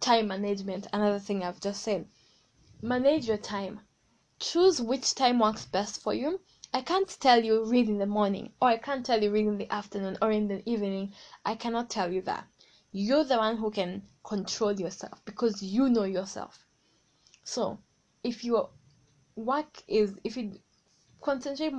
time 0.00 0.28
management 0.28 0.86
another 0.92 1.18
thing 1.18 1.44
i've 1.44 1.60
just 1.60 1.82
said. 1.82 2.08
Manage 2.82 3.28
your 3.28 3.36
time. 3.36 3.80
Choose 4.38 4.80
which 4.80 5.14
time 5.14 5.38
works 5.38 5.66
best 5.66 6.00
for 6.00 6.14
you. 6.14 6.40
I 6.72 6.80
can't 6.80 7.08
tell 7.20 7.44
you 7.44 7.64
read 7.66 7.88
in 7.88 7.98
the 7.98 8.06
morning 8.06 8.52
or 8.60 8.68
i 8.68 8.78
can't 8.78 9.04
tell 9.04 9.22
you 9.22 9.30
read 9.30 9.46
in 9.46 9.58
the 9.58 9.70
afternoon 9.70 10.16
or 10.22 10.30
in 10.30 10.48
the 10.48 10.62
evening. 10.68 11.12
I 11.44 11.54
cannot 11.54 11.90
tell 11.90 12.10
you 12.10 12.22
that. 12.22 12.46
You're 12.92 13.24
the 13.24 13.36
one 13.36 13.58
who 13.58 13.70
can 13.70 14.02
control 14.24 14.72
yourself 14.72 15.22
because 15.24 15.62
you 15.62 15.88
know 15.90 16.04
yourself. 16.04 16.64
So 17.44 17.78
if 18.24 18.42
your 18.44 18.70
work 19.36 19.82
is 19.86 20.14
if 20.24 20.36
you 20.36 20.58
concentrate 21.20 21.74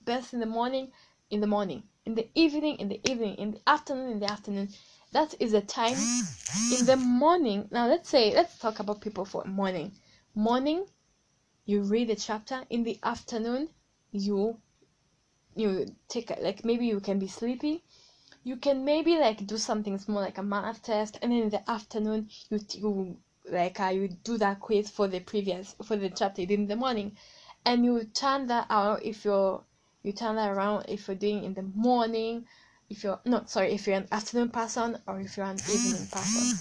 best 0.00 0.32
in 0.32 0.40
the 0.40 0.46
morning 0.46 0.90
in 1.30 1.40
the 1.40 1.46
morning. 1.46 1.82
In 2.06 2.14
the 2.14 2.28
evening 2.34 2.76
in 2.78 2.88
the 2.88 3.00
evening. 3.10 3.34
In 3.34 3.50
the 3.50 3.60
afternoon 3.68 4.12
in 4.12 4.18
the 4.20 4.30
afternoon 4.30 4.68
that 5.12 5.34
is 5.40 5.54
a 5.54 5.60
time 5.60 5.96
in 6.72 6.84
the 6.84 6.96
morning. 6.96 7.68
Now 7.70 7.86
let's 7.88 8.08
say 8.08 8.34
let's 8.34 8.58
talk 8.58 8.78
about 8.78 9.00
people 9.00 9.24
for 9.24 9.44
morning. 9.44 9.92
Morning 10.34 10.86
you 11.64 11.82
read 11.82 12.10
a 12.10 12.16
chapter. 12.16 12.64
In 12.68 12.84
the 12.84 12.98
afternoon 13.02 13.68
you 14.12 14.60
you 15.54 15.86
take 16.08 16.30
like 16.40 16.64
maybe 16.64 16.86
you 16.86 17.00
can 17.00 17.18
be 17.18 17.28
sleepy. 17.28 17.82
You 18.44 18.56
can 18.56 18.84
maybe 18.84 19.18
like 19.18 19.46
do 19.46 19.56
something 19.56 19.98
small 19.98 20.20
like 20.22 20.38
a 20.38 20.42
math 20.42 20.82
test. 20.82 21.18
And 21.22 21.32
then 21.32 21.42
in 21.42 21.50
the 21.50 21.70
afternoon 21.70 22.28
you 22.50 22.60
you 22.70 23.16
like 23.50 23.80
uh, 23.80 23.86
you 23.86 24.08
do 24.08 24.36
that 24.38 24.60
quiz 24.60 24.90
for 24.90 25.08
the 25.08 25.20
previous 25.20 25.74
for 25.84 25.96
the 25.96 26.10
chapter 26.10 26.42
in 26.42 26.66
the 26.66 26.76
morning. 26.76 27.16
And 27.64 27.84
you 27.84 28.04
turn 28.04 28.46
that 28.48 28.66
out 28.68 29.02
if 29.02 29.24
you're 29.24 29.62
you 30.02 30.12
turn 30.12 30.36
that 30.36 30.50
around 30.50 30.84
if 30.88 31.08
you're 31.08 31.16
doing 31.16 31.44
in 31.44 31.54
the 31.54 31.62
morning 31.62 32.46
if 32.90 33.04
you're 33.04 33.20
not 33.24 33.50
sorry 33.50 33.72
if 33.72 33.86
you're 33.86 33.96
an 33.96 34.08
afternoon 34.10 34.48
person 34.48 34.98
or 35.06 35.20
if 35.20 35.36
you're 35.36 35.46
an 35.46 35.58
evening 35.70 36.06
person. 36.10 36.58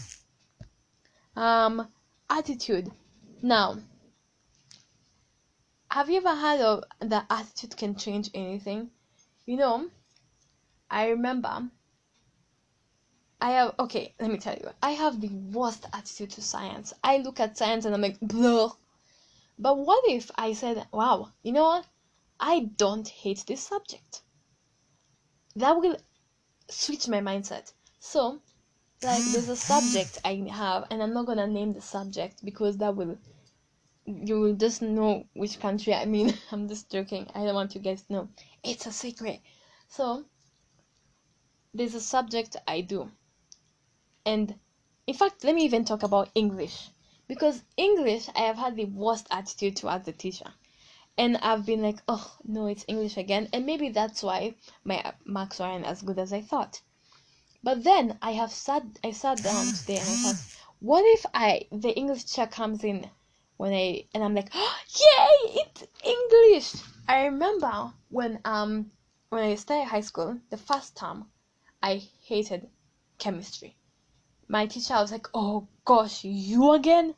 Um 1.36 1.88
attitude. 2.30 2.92
Now 3.42 3.78
have 5.90 6.10
you 6.10 6.18
ever 6.18 6.36
heard 6.36 6.62
of 6.62 6.84
that 7.00 7.26
attitude 7.30 7.78
can 7.78 7.96
change 7.96 8.30
anything? 8.34 8.90
You 9.46 9.58
know 9.58 9.90
i 10.90 11.10
remember 11.10 11.70
i 13.42 13.52
have 13.52 13.76
okay 13.78 14.14
let 14.20 14.32
me 14.32 14.38
tell 14.38 14.56
you. 14.56 14.70
I 14.82 14.92
have 14.92 15.20
the 15.20 15.30
worst 15.30 15.86
attitude 15.94 16.32
to 16.32 16.42
science. 16.42 16.94
I 17.04 17.18
look 17.18 17.40
at 17.40 17.58
science 17.58 17.86
and 17.86 17.94
i'm 17.94 18.02
like 18.02 18.20
blah 18.22 18.74
but 19.60 19.78
what 19.78 20.04
if 20.10 20.32
i 20.36 20.54
said 20.54 20.86
wow 20.92 21.32
you 21.44 21.52
know 21.52 21.64
what? 21.64 21.86
I 22.40 22.70
don't 22.76 23.08
hate 23.08 23.44
this 23.48 23.62
subject. 23.62 24.22
That 25.56 25.76
will 25.80 25.98
switch 26.70 27.08
my 27.08 27.22
mindset. 27.22 27.72
So 28.00 28.40
like 29.04 29.24
there's 29.26 29.50
a 29.50 29.56
subject 29.56 30.18
i 30.26 30.34
have 30.52 30.86
and 30.90 31.04
i'm 31.04 31.14
not 31.14 31.28
gonna 31.28 31.46
name 31.46 31.72
the 31.72 31.82
subject 31.82 32.44
because 32.44 32.78
that 32.78 32.96
will 32.96 33.16
you 34.08 34.40
will 34.40 34.56
just 34.56 34.82
know 34.82 35.24
which 35.34 35.60
country 35.60 35.94
i 35.94 36.06
mean 36.06 36.34
i'm 36.52 36.68
just 36.68 36.90
joking. 36.90 37.28
I 37.36 37.46
don't 37.46 37.54
want 37.54 37.76
you 37.76 37.82
guys 37.82 38.02
to 38.04 38.14
know. 38.14 38.30
It's 38.64 38.86
a 38.86 38.92
secret. 38.92 39.42
So 39.88 40.26
there's 41.74 41.94
a 41.94 42.02
subject 42.02 42.56
i 42.68 42.82
do. 42.82 43.12
And 44.26 44.56
in 45.06 45.14
fact 45.14 45.44
let 45.44 45.54
me 45.54 45.64
even 45.64 45.86
talk 45.86 46.02
about 46.02 46.30
english. 46.34 46.90
Because 47.28 47.62
english 47.76 48.30
i 48.36 48.40
have 48.40 48.58
had 48.58 48.76
the 48.76 48.86
worst 48.86 49.28
attitude 49.30 49.76
towards 49.76 50.06
the 50.06 50.14
teacher 50.14 50.52
and 51.18 51.38
i've 51.38 51.66
been 51.66 51.82
like 51.82 51.98
oh 52.08 52.38
no 52.44 52.68
it's 52.68 52.86
english 52.88 53.18
again. 53.18 53.50
And 53.52 53.66
maybe 53.66 53.90
that's 53.90 54.22
why 54.22 54.56
my 54.84 55.14
marks 55.26 55.60
weren't 55.60 55.86
as 55.86 56.02
good 56.02 56.20
as 56.20 56.32
i 56.32 56.42
thought. 56.42 56.82
But 57.64 57.84
then 57.84 58.18
i 58.22 58.32
have 58.32 58.52
sat 58.52 58.84
i 59.04 59.12
sat 59.12 59.42
down 59.44 59.66
today 59.80 59.98
and 59.98 60.10
i 60.10 60.16
thought 60.16 60.42
what 60.80 61.04
if 61.06 61.26
i 61.34 61.68
the 61.72 61.96
english 61.98 62.26
teacher 62.26 62.48
comes 62.48 62.84
in 62.84 63.10
when 63.58 63.74
i 63.74 64.06
and 64.14 64.24
i'm 64.24 64.36
like 64.36 64.50
oh, 64.54 64.78
yay 64.90 65.62
it's 65.62 65.84
english. 66.04 66.84
I 67.08 67.26
remember 67.26 67.92
when 68.10 68.40
um 68.46 68.92
when 69.30 69.44
i 69.44 69.56
started 69.56 69.90
high 69.90 70.02
school 70.02 70.40
the 70.52 70.58
first 70.58 70.96
time, 70.96 71.26
i 71.82 72.04
hated 72.26 72.70
chemistry. 73.18 73.76
My 74.48 74.68
teacher 74.68 74.94
was 74.94 75.12
like 75.12 75.28
oh 75.34 75.68
gosh 75.84 76.24
you 76.24 76.74
again 76.74 77.16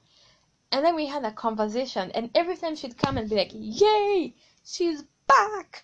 and 0.72 0.86
then 0.86 0.96
we 0.96 1.08
had 1.08 1.26
a 1.26 1.32
conversation 1.32 2.12
and 2.12 2.30
every 2.36 2.56
time 2.56 2.76
she'd 2.76 2.98
come 2.98 3.18
and 3.18 3.30
be 3.30 3.36
like 3.36 3.52
yay 3.54 4.36
she's 4.64 5.04
back! 5.28 5.84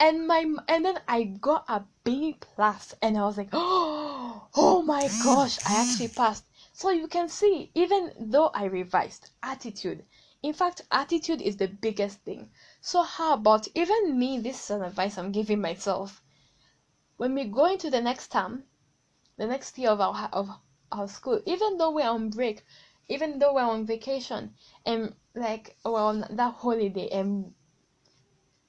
And 0.00 0.26
my 0.26 0.44
and 0.68 0.84
then 0.84 0.98
i 1.06 1.22
got 1.22 1.64
a 1.68 1.84
b 2.04 2.36
plus 2.40 2.94
and 3.00 3.16
i 3.16 3.24
was 3.24 3.38
like 3.38 3.48
oh, 3.52 4.48
oh 4.56 4.82
my 4.82 5.08
gosh 5.22 5.58
i 5.66 5.80
actually 5.82 6.08
passed. 6.08 6.44
So 6.72 6.90
you 6.90 7.06
can 7.06 7.28
see 7.28 7.70
even 7.74 8.12
though 8.18 8.48
i 8.48 8.64
revised 8.64 9.30
attitude 9.42 10.04
in 10.42 10.52
fact 10.52 10.82
attitude 10.90 11.40
is 11.40 11.56
the 11.56 11.68
biggest 11.68 12.20
thing. 12.20 12.50
So 12.80 13.02
how 13.02 13.34
about 13.34 13.68
even 13.74 14.18
me 14.18 14.38
this 14.38 14.64
is 14.64 14.70
an 14.70 14.82
advice 14.82 15.16
i'm 15.16 15.32
giving 15.32 15.60
myself. 15.60 16.22
When 17.16 17.34
we 17.34 17.44
go 17.44 17.66
into 17.66 17.88
the 17.90 18.00
next 18.00 18.32
term 18.32 18.64
the 19.36 19.46
next 19.46 19.78
year 19.78 19.90
of 19.90 20.00
our 20.00 20.28
of 20.32 20.50
our 20.92 21.08
school 21.08 21.40
even 21.46 21.78
though 21.78 21.90
we're 21.90 22.08
on 22.08 22.30
break 22.30 22.64
even 23.08 23.38
though 23.38 23.54
we're 23.54 23.62
on 23.62 23.86
vacation 23.86 24.52
and 24.84 25.14
like 25.34 25.76
we're 25.84 26.00
on 26.00 26.24
that 26.30 26.54
holiday 26.54 27.08
and 27.08 27.52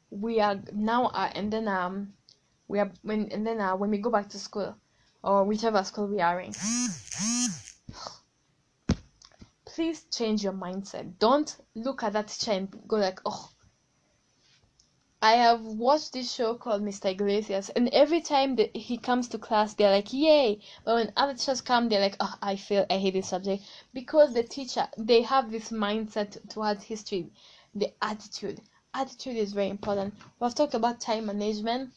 we 0.09 0.39
are 0.39 0.59
now 0.73 1.05
uh, 1.07 1.29
and 1.35 1.51
then 1.51 1.67
um 1.67 2.13
we 2.67 2.79
are 2.79 2.91
when 3.01 3.29
and 3.31 3.45
then 3.45 3.59
uh, 3.59 3.75
when 3.75 3.89
we 3.89 3.97
go 3.97 4.09
back 4.09 4.29
to 4.29 4.39
school 4.39 4.75
or 5.23 5.43
whichever 5.43 5.83
school 5.83 6.07
we 6.07 6.21
are 6.21 6.39
in. 6.39 6.53
Please 9.65 10.05
change 10.11 10.43
your 10.43 10.53
mindset. 10.53 11.19
Don't 11.19 11.55
look 11.75 12.03
at 12.03 12.13
that 12.13 12.29
teacher 12.29 12.51
and 12.51 12.69
go 12.87 12.97
like 12.97 13.19
oh 13.25 13.49
I 15.27 15.31
have 15.35 15.61
watched 15.65 16.13
this 16.13 16.31
show 16.31 16.55
called 16.55 16.81
Mr. 16.83 17.11
Iglesias, 17.11 17.67
and 17.71 17.89
every 17.89 18.21
time 18.21 18.55
that 18.55 18.73
he 18.73 18.97
comes 18.97 19.27
to 19.27 19.37
class, 19.37 19.73
they're 19.73 19.91
like, 19.91 20.13
"Yay!" 20.13 20.61
But 20.85 20.95
when 20.95 21.11
other 21.17 21.33
teachers 21.33 21.59
come, 21.59 21.89
they're 21.89 21.99
like, 21.99 22.15
"Oh, 22.21 22.33
I 22.41 22.55
feel 22.55 22.85
I 22.89 22.97
hate 22.97 23.11
this 23.15 23.27
subject," 23.27 23.65
because 23.93 24.33
the 24.33 24.43
teacher 24.43 24.87
they 24.97 25.23
have 25.23 25.51
this 25.51 25.69
mindset 25.69 26.47
towards 26.47 26.85
history, 26.85 27.29
the 27.75 27.91
attitude. 28.01 28.61
Attitude 28.93 29.35
is 29.35 29.51
very 29.51 29.67
important. 29.67 30.13
We've 30.39 30.55
talked 30.55 30.75
about 30.75 31.01
time 31.01 31.25
management. 31.25 31.91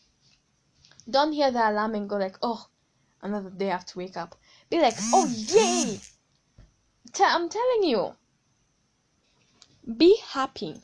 Don't 1.08 1.30
hear 1.32 1.52
the 1.52 1.70
alarm 1.70 1.94
and 1.94 2.08
go 2.10 2.16
like, 2.16 2.36
"Oh, 2.42 2.66
another 3.22 3.50
day 3.50 3.68
I 3.68 3.76
have 3.76 3.86
to 3.86 3.98
wake 3.98 4.16
up." 4.16 4.34
Be 4.70 4.80
like, 4.80 4.96
"Oh, 5.12 5.28
yay!" 5.28 6.00
i 7.20 7.36
I'm 7.36 7.48
telling 7.48 7.84
you. 7.84 8.16
Be 9.96 10.16
happy, 10.16 10.82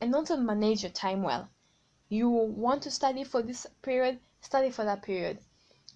and 0.00 0.12
also 0.16 0.36
manage 0.36 0.82
your 0.82 0.90
time 0.90 1.22
well 1.22 1.48
you 2.08 2.28
want 2.28 2.82
to 2.82 2.90
study 2.90 3.24
for 3.24 3.42
this 3.42 3.66
period 3.82 4.18
study 4.40 4.70
for 4.70 4.84
that 4.84 5.02
period. 5.02 5.38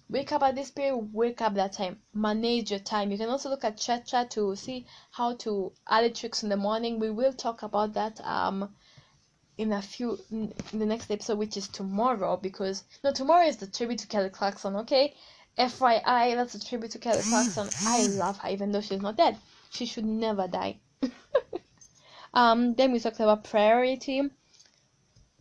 Wake 0.09 0.33
up 0.33 0.43
at 0.43 0.55
this 0.55 0.69
period 0.69 1.13
wake 1.13 1.41
up 1.41 1.53
that 1.53 1.71
time. 1.71 2.01
Manage 2.13 2.71
your 2.71 2.81
time. 2.81 3.11
You 3.11 3.17
can 3.17 3.29
also 3.29 3.49
look 3.49 3.63
at 3.63 3.77
chat 3.77 4.05
chat 4.05 4.31
to 4.31 4.55
see 4.57 4.85
how 5.11 5.35
to 5.35 5.71
add 5.87 6.13
tricks 6.13 6.43
in 6.43 6.49
the 6.49 6.57
morning. 6.57 6.99
We 6.99 7.11
will 7.11 7.31
talk 7.31 7.63
about 7.63 7.93
that 7.93 8.19
um 8.25 8.75
in 9.57 9.71
a 9.71 9.81
few 9.81 10.19
in 10.31 10.53
the 10.73 10.85
next 10.85 11.09
episode 11.11 11.37
which 11.37 11.55
is 11.55 11.67
tomorrow 11.69 12.35
because 12.35 12.83
no 13.03 13.13
tomorrow 13.13 13.45
is 13.45 13.57
the 13.57 13.67
tribute 13.67 13.99
to 13.99 14.07
kelly 14.07 14.29
clarkson 14.29 14.75
okay? 14.77 15.15
Fyi 15.57 16.35
that's 16.35 16.55
a 16.55 16.65
tribute 16.65 16.91
to 16.91 16.99
kelly 16.99 17.21
clarkson. 17.21 17.69
I 17.85 18.07
love 18.07 18.37
her 18.39 18.49
even 18.49 18.71
though 18.71 18.81
she's 18.81 19.01
not 19.01 19.15
dead. 19.15 19.37
She 19.69 19.85
should 19.85 20.05
never 20.05 20.47
die. 20.47 20.79
Um 22.33 22.75
then 22.75 22.91
we 22.91 22.99
talked 22.99 23.19
about 23.19 23.43
priority. 23.43 24.29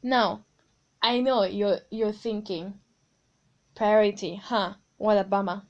Now 0.02 0.44
I 1.02 1.20
know 1.20 1.44
you're 1.44 1.80
you're 1.90 2.12
thinking 2.12 2.78
priority, 3.74 4.36
huh? 4.36 4.74
What 4.98 5.16
a 5.16 5.24
bummer. 5.24 5.62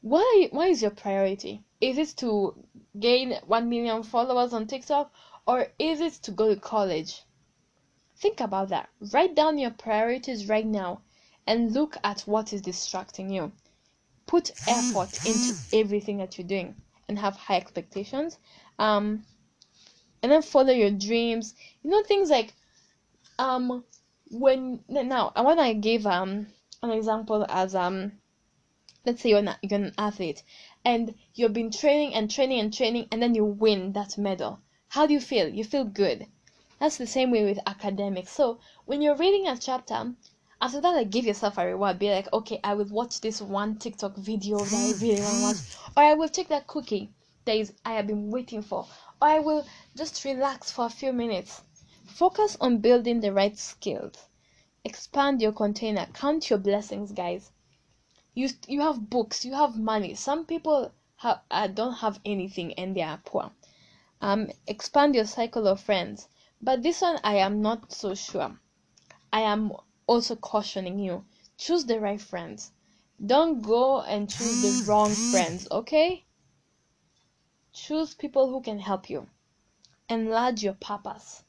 Why 0.00 0.48
why 0.50 0.68
is 0.68 0.80
your 0.80 0.90
priority? 0.90 1.62
Is 1.78 1.98
it 1.98 2.16
to 2.18 2.54
gain 2.98 3.38
1 3.46 3.68
million 3.68 4.04
followers 4.04 4.54
on 4.54 4.66
TikTok 4.66 5.12
or 5.46 5.66
is 5.78 6.00
it 6.00 6.14
to 6.22 6.30
go 6.30 6.54
to 6.54 6.58
college? 6.58 7.24
Think 8.16 8.40
about 8.40 8.70
that. 8.70 8.88
Write 9.12 9.34
down 9.34 9.58
your 9.58 9.72
priorities 9.72 10.48
right 10.48 10.66
now 10.66 11.02
and 11.46 11.74
look 11.74 11.98
at 12.02 12.22
what 12.22 12.54
is 12.54 12.62
distracting 12.62 13.28
you. 13.28 13.52
Put 14.26 14.52
effort 14.66 15.26
into 15.26 15.54
everything 15.74 16.16
that 16.18 16.38
you're 16.38 16.46
doing 16.46 16.74
and 17.06 17.18
have 17.18 17.36
high 17.36 17.56
expectations. 17.56 18.38
Um 18.78 19.26
and 20.22 20.32
then 20.32 20.40
follow 20.40 20.72
your 20.72 20.90
dreams. 20.90 21.54
You 21.82 21.90
know 21.90 22.02
things 22.02 22.30
like 22.30 22.54
um 23.38 23.84
when 24.30 24.80
now 24.88 25.32
I 25.34 25.42
want 25.42 25.60
to 25.60 25.74
give 25.74 26.06
um 26.06 26.46
an 26.82 26.90
example 26.90 27.44
as 27.48 27.74
um 27.74 28.12
let's 29.04 29.22
say 29.22 29.30
you're, 29.30 29.42
not, 29.42 29.58
you're 29.62 29.80
an 29.80 29.92
athlete 29.98 30.42
and 30.84 31.14
you've 31.34 31.52
been 31.52 31.70
training 31.70 32.14
and 32.14 32.30
training 32.30 32.60
and 32.60 32.72
training 32.72 33.08
and 33.10 33.22
then 33.22 33.34
you 33.34 33.44
win 33.44 33.92
that 33.92 34.16
medal. 34.16 34.60
How 34.88 35.06
do 35.06 35.12
you 35.12 35.20
feel? 35.20 35.48
You 35.48 35.64
feel 35.64 35.84
good. 35.84 36.26
That's 36.78 36.98
the 36.98 37.06
same 37.06 37.30
way 37.30 37.44
with 37.44 37.58
academics. 37.66 38.30
So 38.32 38.60
when 38.84 39.02
you're 39.02 39.16
reading 39.16 39.48
a 39.48 39.56
chapter 39.56 40.14
after 40.60 40.80
that 40.80 40.90
like 40.90 41.10
give 41.10 41.24
yourself 41.24 41.58
a 41.58 41.66
reward. 41.66 41.98
Be 41.98 42.10
like 42.10 42.32
okay 42.32 42.60
i 42.62 42.74
will 42.74 42.86
watch 42.86 43.20
this 43.20 43.42
one 43.42 43.76
tiktok 43.76 44.16
video 44.16 44.58
that 44.58 44.74
i 44.74 44.92
really 45.02 45.20
want 45.20 45.36
to 45.36 45.42
watch 45.42 45.56
or 45.96 46.02
i 46.04 46.14
will 46.14 46.28
take 46.28 46.48
that 46.48 46.66
cookie 46.66 47.10
that 47.44 47.56
is 47.56 47.72
i 47.84 47.94
have 47.94 48.06
been 48.06 48.30
waiting 48.30 48.62
for 48.62 48.86
Or 49.20 49.28
I 49.28 49.38
will 49.38 49.64
just 49.96 50.24
relax 50.24 50.72
for 50.72 50.86
a 50.86 50.90
few 50.90 51.12
minutes. 51.12 51.62
Focus 52.12 52.58
on 52.60 52.78
building 52.78 53.20
the 53.20 53.32
right 53.32 53.56
skills. 53.56 54.28
Expand 54.84 55.40
your 55.40 55.52
container. 55.52 56.06
Count 56.12 56.50
your 56.50 56.58
blessings, 56.58 57.10
guys. 57.10 57.52
You 58.34 58.50
you 58.68 58.82
have 58.82 59.08
books, 59.08 59.46
you 59.46 59.54
have 59.54 59.78
money. 59.78 60.14
Some 60.14 60.44
people 60.44 60.92
have 61.16 61.40
uh, 61.50 61.68
don't 61.68 61.94
have 61.94 62.20
anything 62.24 62.74
and 62.74 62.94
they 62.94 63.02
are 63.02 63.22
poor. 63.24 63.50
Um, 64.20 64.50
expand 64.66 65.14
your 65.14 65.24
cycle 65.24 65.66
of 65.66 65.80
friends. 65.80 66.28
But 66.60 66.82
this 66.82 67.00
one, 67.00 67.18
I 67.24 67.36
am 67.36 67.62
not 67.62 67.92
so 67.92 68.14
sure. 68.14 68.58
I 69.32 69.40
am 69.40 69.72
also 70.06 70.36
cautioning 70.36 70.98
you. 70.98 71.24
Choose 71.56 71.86
the 71.86 71.98
right 71.98 72.20
friends. 72.20 72.72
Don't 73.24 73.62
go 73.62 74.02
and 74.02 74.28
choose 74.28 74.60
the 74.62 74.90
wrong 74.90 75.14
friends, 75.14 75.66
okay? 75.70 76.26
Choose 77.72 78.14
people 78.14 78.50
who 78.50 78.60
can 78.60 78.80
help 78.80 79.08
you. 79.08 79.28
Enlarge 80.10 80.62
your 80.62 80.74
purpose. 80.74 81.42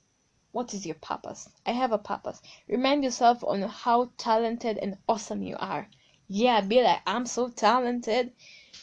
What 0.54 0.76
is 0.76 0.86
your 0.86 0.96
purpose? 0.96 1.50
I 1.66 1.72
have 1.72 1.92
a 1.92 1.98
purpose. 1.98 2.40
Remind 2.68 3.04
yourself 3.04 3.44
on 3.44 3.64
how 3.64 4.12
talented 4.20 4.78
and 4.78 5.00
awesome 5.10 5.42
you 5.42 5.56
are. 5.58 5.88
Yeah, 6.28 6.62
be 6.62 6.84
like, 6.84 7.02
I'm 7.08 7.26
so 7.26 7.50
talented. 7.50 8.32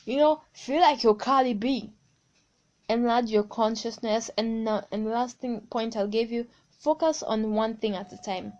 You 0.05 0.17
know, 0.17 0.43
feel 0.53 0.81
like 0.81 1.05
you're 1.05 1.15
Cardi 1.15 1.55
B. 1.55 1.93
Enlarge 2.89 3.31
your 3.31 3.45
consciousness. 3.45 4.31
And, 4.37 4.69
uh, 4.69 4.83
and 4.91 5.07
the 5.07 5.11
last 5.11 5.39
thing 5.39 5.61
point 5.71 5.97
I'll 5.97 6.09
give 6.09 6.33
you, 6.33 6.49
focus 6.81 7.23
on 7.23 7.55
one 7.55 7.77
thing 7.77 7.95
at 7.95 8.13
a 8.13 8.19
time. 8.19 8.53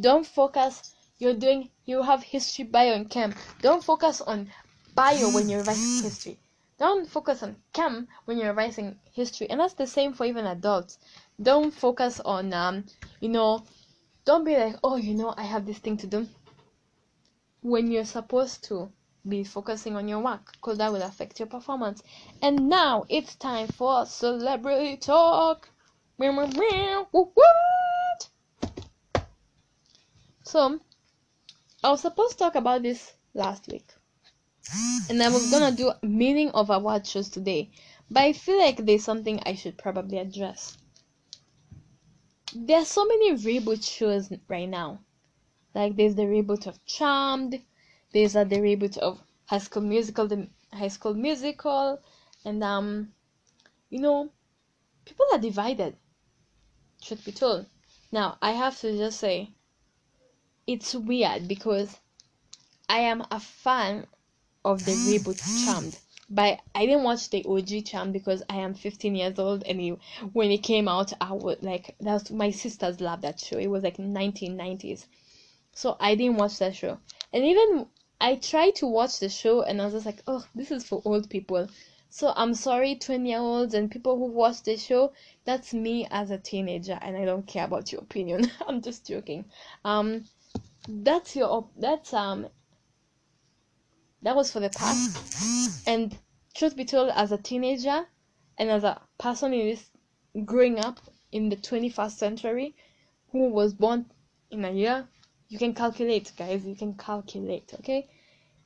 Don't 0.00 0.26
focus, 0.26 0.94
you're 1.18 1.34
doing, 1.34 1.68
you 1.84 2.00
have 2.00 2.22
history, 2.22 2.64
bio, 2.64 2.94
and 2.94 3.10
chem. 3.10 3.34
Don't 3.60 3.84
focus 3.84 4.22
on 4.22 4.50
bio 4.94 5.28
when 5.28 5.50
you're 5.50 5.62
writing 5.64 6.02
history. 6.02 6.38
Don't 6.80 7.06
focus 7.06 7.42
on 7.42 7.56
chem 7.74 8.08
when 8.24 8.38
you're 8.38 8.54
revising 8.54 8.98
history. 9.12 9.50
And 9.50 9.60
that's 9.60 9.74
the 9.74 9.86
same 9.86 10.14
for 10.14 10.24
even 10.24 10.46
adults. 10.46 10.96
Don't 11.42 11.72
focus 11.72 12.20
on, 12.20 12.52
um, 12.52 12.84
you 13.20 13.28
know, 13.28 13.64
don't 14.24 14.44
be 14.44 14.56
like, 14.56 14.76
oh, 14.84 14.96
you 14.96 15.14
know, 15.14 15.34
I 15.36 15.42
have 15.42 15.66
this 15.66 15.78
thing 15.78 15.96
to 15.98 16.06
do. 16.06 16.28
When 17.62 17.90
you're 17.90 18.04
supposed 18.04 18.64
to 18.64 18.90
be 19.28 19.44
focusing 19.44 19.96
on 19.96 20.08
your 20.08 20.20
work, 20.20 20.52
because 20.52 20.78
that 20.78 20.92
will 20.92 21.02
affect 21.02 21.38
your 21.38 21.48
performance. 21.48 22.02
And 22.42 22.68
now 22.68 23.04
it's 23.08 23.34
time 23.36 23.68
for 23.68 24.06
celebrity 24.06 24.96
talk. 24.96 25.68
So, 30.42 30.80
I 31.82 31.90
was 31.90 32.00
supposed 32.00 32.32
to 32.32 32.38
talk 32.38 32.54
about 32.56 32.82
this 32.82 33.12
last 33.34 33.68
week 33.68 33.86
and 35.10 35.20
I 35.22 35.28
was 35.28 35.50
gonna 35.50 35.72
do 35.72 35.92
meaning 36.02 36.50
of 36.50 36.70
award 36.70 37.06
shows 37.06 37.28
today, 37.28 37.70
but 38.10 38.20
I 38.20 38.32
feel 38.32 38.58
like 38.58 38.76
there's 38.76 39.04
something 39.04 39.40
I 39.44 39.54
should 39.54 39.76
probably 39.76 40.18
address. 40.18 40.78
There 42.54 42.80
are 42.80 42.84
so 42.84 43.04
many 43.04 43.32
reboot 43.32 43.84
shows 43.84 44.32
right 44.48 44.68
now. 44.68 45.00
Like 45.74 45.94
there's 45.94 46.16
the 46.16 46.24
reboot 46.24 46.66
of 46.66 46.84
Charmed, 46.84 47.62
there's 48.12 48.34
uh, 48.34 48.42
the 48.44 48.56
reboot 48.56 48.98
of 48.98 49.22
High 49.46 49.58
School 49.58 49.82
Musical, 49.82 50.26
the 50.26 50.48
High 50.72 50.88
School 50.88 51.14
Musical, 51.14 52.00
and 52.44 52.64
um, 52.64 53.14
you 53.88 54.00
know, 54.00 54.30
people 55.04 55.26
are 55.32 55.38
divided. 55.38 55.96
Should 57.02 57.24
be 57.24 57.32
told. 57.32 57.66
Now 58.10 58.36
I 58.42 58.52
have 58.52 58.78
to 58.80 58.96
just 58.96 59.20
say, 59.20 59.50
it's 60.66 60.94
weird 60.94 61.46
because 61.46 62.00
I 62.88 62.98
am 62.98 63.24
a 63.30 63.38
fan 63.38 64.08
of 64.64 64.84
the 64.84 64.92
reboot 64.92 65.40
Charmed. 65.64 65.98
But 66.32 66.60
I 66.76 66.86
didn't 66.86 67.02
watch 67.02 67.28
the 67.28 67.44
OG 67.44 67.84
Charmed 67.86 68.12
because 68.12 68.42
I 68.48 68.56
am 68.56 68.74
15 68.74 69.16
years 69.16 69.38
old 69.38 69.64
and 69.64 69.80
it, 69.80 69.98
when 70.32 70.52
it 70.52 70.62
came 70.62 70.86
out, 70.86 71.12
I 71.20 71.32
would 71.32 71.62
like 71.62 71.96
that's 72.00 72.30
my 72.30 72.52
sisters 72.52 73.00
loved 73.00 73.22
that 73.22 73.40
show. 73.40 73.58
It 73.58 73.66
was 73.66 73.82
like 73.82 73.96
1990s, 73.96 75.06
so 75.72 75.96
I 75.98 76.14
didn't 76.14 76.36
watch 76.36 76.58
that 76.58 76.76
show. 76.76 76.98
And 77.32 77.44
even 77.44 77.86
I 78.20 78.36
tried 78.36 78.76
to 78.76 78.86
watch 78.86 79.18
the 79.18 79.28
show 79.28 79.62
and 79.62 79.80
I 79.80 79.86
was 79.86 79.94
just 79.94 80.06
like, 80.06 80.22
oh, 80.28 80.46
this 80.54 80.70
is 80.70 80.86
for 80.86 81.02
old 81.04 81.28
people. 81.28 81.68
So 82.10 82.32
I'm 82.36 82.54
sorry, 82.54 82.96
20 82.96 83.28
year 83.28 83.38
olds 83.38 83.74
and 83.74 83.90
people 83.90 84.16
who 84.16 84.26
watch 84.26 84.62
the 84.62 84.76
show. 84.76 85.12
That's 85.44 85.72
me 85.72 86.06
as 86.10 86.30
a 86.30 86.38
teenager, 86.38 86.98
and 87.02 87.16
I 87.16 87.24
don't 87.24 87.46
care 87.46 87.64
about 87.64 87.90
your 87.90 88.02
opinion. 88.02 88.50
I'm 88.68 88.82
just 88.82 89.06
joking. 89.06 89.46
Um, 89.84 90.24
that's 90.88 91.34
your 91.36 91.68
that's 91.76 92.12
um 92.12 92.48
that 94.22 94.36
was 94.36 94.52
for 94.52 94.60
the 94.60 94.70
past. 94.70 95.86
And 95.86 96.16
truth 96.54 96.76
be 96.76 96.84
told, 96.84 97.10
as 97.10 97.32
a 97.32 97.38
teenager 97.38 98.06
and 98.58 98.70
as 98.70 98.84
a 98.84 99.00
person 99.18 99.52
in 99.54 99.68
this 99.68 99.90
growing 100.44 100.78
up 100.78 101.00
in 101.32 101.48
the 101.48 101.56
21st 101.56 102.12
century 102.12 102.74
who 103.32 103.48
was 103.48 103.74
born 103.74 104.06
in 104.50 104.64
a 104.64 104.70
year, 104.70 105.08
you 105.48 105.58
can 105.58 105.74
calculate, 105.74 106.32
guys. 106.36 106.64
You 106.64 106.76
can 106.76 106.94
calculate, 106.94 107.72
okay? 107.74 108.08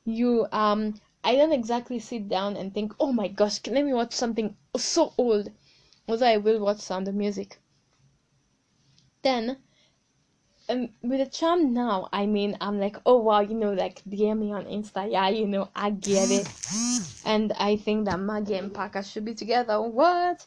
You 0.03 0.47
um 0.51 0.95
I 1.23 1.35
don't 1.35 1.53
exactly 1.53 1.97
sit 1.99 2.29
down 2.29 2.55
and 2.55 2.71
think, 2.73 2.93
oh 2.99 3.11
my 3.11 3.27
gosh, 3.27 3.59
can 3.59 3.73
let 3.73 3.85
me 3.85 3.93
watch 3.93 4.13
something 4.13 4.55
so 4.77 5.13
old. 5.17 5.51
Although 6.07 6.27
I 6.27 6.37
will 6.37 6.59
watch 6.59 6.79
Sound 6.79 7.07
of 7.07 7.15
Music. 7.15 7.59
Then 9.23 9.57
um, 10.69 10.89
with 11.01 11.21
a 11.21 11.25
charm 11.25 11.73
now, 11.73 12.09
I 12.11 12.25
mean, 12.25 12.57
I'm 12.61 12.79
like, 12.79 12.97
oh 13.05 13.17
wow, 13.17 13.41
you 13.41 13.53
know, 13.53 13.73
like 13.73 14.01
DM 14.09 14.39
me 14.39 14.51
on 14.51 14.65
Insta, 14.65 15.09
yeah, 15.11 15.29
you 15.29 15.47
know, 15.47 15.69
I 15.75 15.91
get 15.91 16.31
it, 16.31 16.47
and 17.25 17.51
I 17.53 17.77
think 17.77 18.05
that 18.05 18.19
Maggie 18.19 18.55
and 18.55 18.73
Parker 18.73 19.03
should 19.03 19.25
be 19.25 19.35
together. 19.35 19.81
What? 19.81 20.45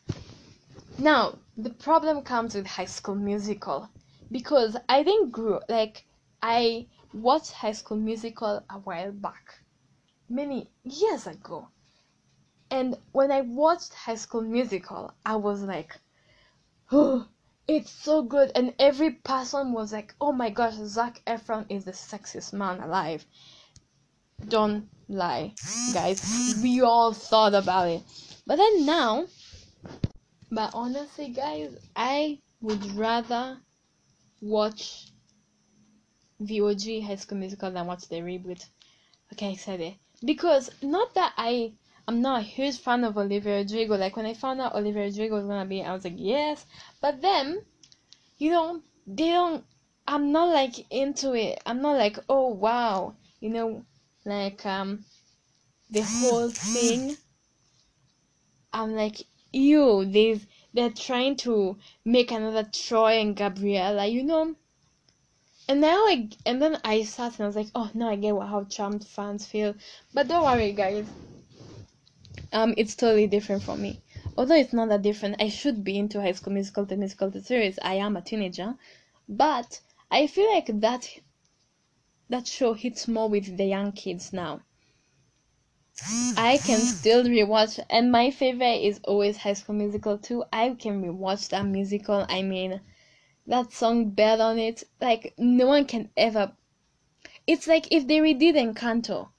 Now 0.99 1.39
the 1.57 1.71
problem 1.71 2.23
comes 2.23 2.55
with 2.55 2.67
High 2.67 2.87
School 2.87 3.15
Musical. 3.15 3.89
Because 4.31 4.77
I 4.91 5.03
didn't 5.03 5.31
grow 5.31 5.61
like 5.71 6.05
I 6.43 6.87
watched 7.15 7.53
High 7.53 7.73
School 7.73 7.97
Musical 7.97 8.63
a 8.69 8.79
while 8.79 9.11
back, 9.11 9.61
many 10.29 10.69
years 10.85 11.27
ago, 11.27 11.69
and 12.71 12.99
when 13.13 13.33
I 13.33 13.41
watched 13.41 13.95
High 13.95 14.17
School 14.17 14.43
Musical, 14.43 15.15
I 15.25 15.37
was 15.37 15.63
like, 15.63 15.97
oh 16.93 17.27
it's 17.69 17.91
so 17.91 18.23
good, 18.23 18.51
and 18.55 18.75
every 18.79 19.11
person 19.11 19.73
was 19.73 19.93
like, 19.93 20.15
"Oh 20.21 20.33
my 20.33 20.51
gosh, 20.51 20.75
Zac 20.75 21.23
Efron 21.27 21.67
is 21.69 21.85
the 21.85 21.93
sexiest 21.93 22.53
man 22.55 22.81
alive." 22.81 23.27
Don't 24.49 24.89
lie, 25.09 25.55
guys. 25.93 26.59
We 26.63 26.81
all 26.81 27.13
thought 27.13 27.55
about 27.55 27.89
it, 27.89 28.03
but 28.47 28.57
then 28.57 28.87
now, 28.87 29.27
but 30.51 30.71
honestly, 30.73 31.29
guys, 31.29 31.77
I 31.95 32.41
would 32.61 32.85
rather 32.93 33.59
watch 34.41 35.09
the 36.41 36.61
OG 36.61 37.03
High 37.03 37.17
School 37.17 37.39
Musical 37.39 37.71
than 37.71 37.87
watch 37.87 38.09
the 38.09 38.17
reboot. 38.17 38.65
Okay, 39.33 39.51
I 39.51 39.55
said 39.57 39.81
it 39.81 39.95
because 40.25 40.71
not 40.83 41.15
that 41.15 41.35
I 41.37 41.73
I'm 42.09 42.23
not 42.23 42.41
a 42.41 42.43
huge 42.43 42.79
fan 42.79 43.05
of 43.05 43.19
Olivia 43.19 43.59
Rodrigo. 43.59 43.95
Like 43.95 44.17
when 44.17 44.25
I 44.25 44.33
found 44.33 44.63
out 44.63 44.75
Olivia 44.75 45.03
Rodrigo 45.05 45.35
was 45.35 45.45
gonna 45.45 45.67
be, 45.67 45.83
I 45.83 45.93
was 45.93 46.05
like, 46.05 46.15
yes. 46.17 46.65
But 47.03 47.21
then, 47.21 47.61
you 48.39 48.51
know, 48.51 48.81
they 49.07 49.29
don't. 49.29 49.63
I'm 50.07 50.33
not 50.33 50.49
like 50.49 50.91
into 50.91 51.35
it. 51.35 51.61
I'm 51.67 51.83
not 51.83 51.99
like, 51.99 52.19
oh 52.31 52.49
wow, 52.49 53.15
you 53.41 53.51
know, 53.51 53.85
like 54.25 54.65
um, 54.65 55.05
the 55.91 56.01
whole 56.01 56.49
thing. 56.49 57.19
I'm 58.73 58.95
like, 58.95 59.27
ew, 59.53 60.07
they 60.07 60.41
they're 60.73 60.89
trying 60.89 61.37
to 61.45 61.77
make 62.07 62.31
another 62.31 62.67
Troy 62.73 63.21
and 63.21 63.37
Gabriella, 63.37 64.07
you 64.07 64.23
know. 64.23 64.55
And 65.69 65.83
now 65.83 66.07
I 66.07 66.31
and 66.47 66.63
then 66.63 66.81
I 66.85 67.03
sat 67.03 67.33
and 67.35 67.43
I 67.43 67.47
was 67.49 67.57
like, 67.57 67.69
oh 67.75 67.91
no, 67.93 68.09
I 68.09 68.17
get 68.17 68.35
what 68.35 68.49
how 68.49 68.65
Charmed 68.65 69.07
fans 69.07 69.45
feel. 69.45 69.75
But 70.15 70.29
don't 70.29 70.45
worry, 70.45 70.73
guys 70.73 71.07
um, 72.53 72.75
it's 72.77 72.95
totally 72.95 73.27
different 73.27 73.63
from 73.63 73.83
me. 73.83 74.01
Although 74.37 74.57
it's 74.57 74.73
not 74.73 74.89
that 74.89 75.03
different, 75.03 75.41
I 75.41 75.49
should 75.49 75.85
be 75.85 75.99
into 75.99 76.21
High 76.21 76.33
School 76.33 76.53
Musical, 76.53 76.85
the 76.85 76.97
musical, 76.97 77.31
the 77.31 77.43
series. 77.43 77.79
I 77.83 77.95
am 77.95 78.17
a 78.17 78.23
teenager, 78.23 78.77
but 79.29 79.81
I 80.11 80.27
feel 80.27 80.49
like 80.53 80.67
that 80.81 81.09
that 82.29 82.47
show 82.47 82.75
hits 82.75 83.09
more 83.09 83.29
with 83.29 83.57
the 83.57 83.65
young 83.65 83.93
kids 83.93 84.33
now. 84.33 84.61
I 86.37 86.59
can 86.59 86.79
still 86.81 87.25
rewatch, 87.25 87.81
and 87.91 88.13
my 88.13 88.31
favorite 88.31 88.83
is 88.85 89.01
always 89.05 89.39
High 89.39 89.55
School 89.55 89.75
Musical 89.75 90.17
too. 90.17 90.45
I 90.53 90.71
can 90.71 91.03
rewatch 91.03 91.49
that 91.49 91.65
musical. 91.67 92.25
I 92.29 92.43
mean, 92.43 92.81
that 93.47 93.73
song 93.73 94.11
"Bet 94.11 94.41
on 94.41 94.59
It," 94.59 94.85
like 95.01 95.35
no 95.37 95.67
one 95.67 95.85
can 95.87 96.11
ever. 96.17 96.53
It's 97.47 97.67
like 97.67 97.91
if 97.91 98.07
they 98.07 98.19
redid 98.19 98.55
Encanto 98.55 99.31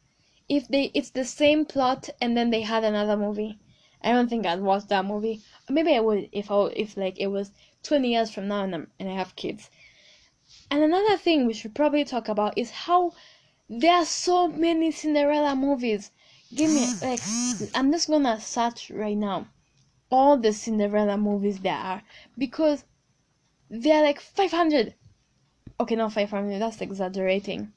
if 0.49 0.67
they 0.67 0.91
it's 0.93 1.11
the 1.11 1.23
same 1.23 1.63
plot 1.65 2.09
and 2.19 2.35
then 2.35 2.49
they 2.49 2.61
had 2.61 2.83
another 2.83 3.15
movie. 3.15 3.59
I 4.01 4.11
don't 4.11 4.27
think 4.29 4.45
I'd 4.45 4.61
watch 4.61 4.87
that 4.87 5.05
movie. 5.05 5.41
Maybe 5.69 5.95
I 5.95 5.99
would 5.99 6.29
if 6.31 6.49
I 6.51 6.65
if 6.75 6.97
like 6.97 7.19
it 7.19 7.27
was 7.27 7.51
twenty 7.83 8.09
years 8.13 8.31
from 8.31 8.47
now 8.47 8.63
and 8.63 8.73
I'm, 8.75 8.87
and 8.99 9.07
I 9.09 9.13
have 9.13 9.35
kids. 9.35 9.69
And 10.71 10.83
another 10.83 11.17
thing 11.17 11.45
we 11.45 11.53
should 11.53 11.75
probably 11.75 12.03
talk 12.03 12.27
about 12.27 12.57
is 12.57 12.71
how 12.71 13.13
there 13.69 13.93
are 13.93 14.05
so 14.05 14.47
many 14.47 14.91
Cinderella 14.91 15.55
movies. 15.55 16.11
Give 16.53 16.71
me 16.71 16.87
like 17.01 17.21
I'm 17.75 17.91
just 17.91 18.09
gonna 18.09 18.41
search 18.41 18.89
right 18.89 19.17
now. 19.17 19.47
all 20.11 20.37
the 20.37 20.51
Cinderella 20.53 21.17
movies 21.17 21.59
there 21.59 21.73
are 21.75 22.01
because 22.37 22.83
there 23.69 23.97
are 23.97 24.03
like 24.03 24.19
500. 24.19 24.95
Okay, 25.79 25.95
not 25.95 26.13
500, 26.13 26.59
that's 26.59 26.81
exaggerating. 26.81 27.71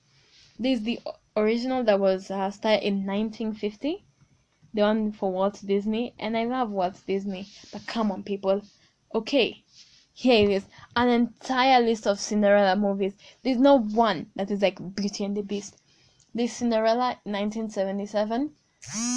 There's 0.59 0.81
the 0.83 1.01
original 1.37 1.83
that 1.85 1.99
was 1.99 2.31
uh, 2.31 2.51
started 2.51 2.87
in 2.87 3.07
1950, 3.07 4.05
the 4.75 4.83
one 4.83 5.13
for 5.13 5.33
Walt 5.33 5.61
Disney, 5.65 6.15
and 6.19 6.37
I 6.37 6.45
love 6.45 6.71
Walt 6.71 7.01
Disney. 7.07 7.49
But 7.73 7.87
come 7.87 8.13
on, 8.13 8.23
people. 8.23 8.63
Okay, 9.15 9.63
here 10.15 10.45
it 10.45 10.53
is 10.53 10.65
an 10.95 11.09
entire 11.09 11.81
list 11.81 12.07
of 12.07 12.21
Cinderella 12.21 12.77
movies. 12.77 13.15
There's 13.43 13.59
no 13.59 13.79
one 13.79 14.31
that 14.37 14.51
is 14.51 14.63
like 14.63 14.95
Beauty 14.95 15.25
and 15.25 15.37
the 15.37 15.43
Beast. 15.43 15.77
There's 16.35 16.53
Cinderella 16.53 17.19
1977, 17.25 18.53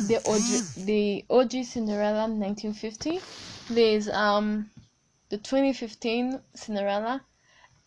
the 0.08 0.18
OG, 0.26 0.86
the 0.86 1.26
OG 1.30 1.66
Cinderella 1.66 2.28
1950. 2.28 3.20
There's 3.70 4.08
um 4.10 4.70
the 5.30 5.38
2015 5.38 6.40
Cinderella, 6.54 7.24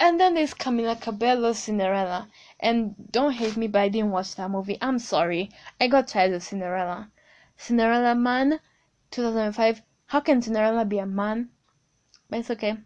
and 0.01 0.21
then 0.21 0.35
there's 0.35 0.55
Camila 0.55 1.01
Cabello's 1.01 1.59
Cinderella. 1.59 2.29
And 2.61 2.95
don't 3.11 3.33
hate 3.33 3.57
me, 3.57 3.69
but 3.69 3.81
I 3.81 3.89
didn't 3.89 4.11
watch 4.11 4.35
that 4.35 4.51
movie. 4.51 4.79
I'm 4.81 4.99
sorry. 4.99 5.51
I 5.81 5.87
got 5.87 6.09
tired 6.09 6.33
of 6.33 6.43
Cinderella. 6.43 7.11
Cinderella 7.57 8.15
Man, 8.15 8.61
2005. 9.11 9.83
How 10.07 10.21
can 10.21 10.43
Cinderella 10.43 10.85
be 10.85 10.99
a 10.99 11.07
man? 11.07 11.51
But 12.29 12.41
it's 12.41 12.51
okay. 12.51 12.79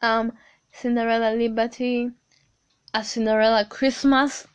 Um, 0.00 0.32
Cinderella 0.72 1.34
Liberty, 1.36 2.10
a 2.92 3.04
Cinderella 3.04 3.64
Christmas. 3.64 4.46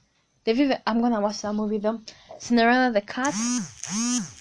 Even, 0.45 0.79
I'm 0.87 1.01
gonna 1.01 1.21
watch 1.21 1.41
that 1.41 1.53
movie 1.53 1.77
though. 1.77 2.01
Cinderella 2.39 2.91
the 2.91 3.01
Cat. 3.01 3.33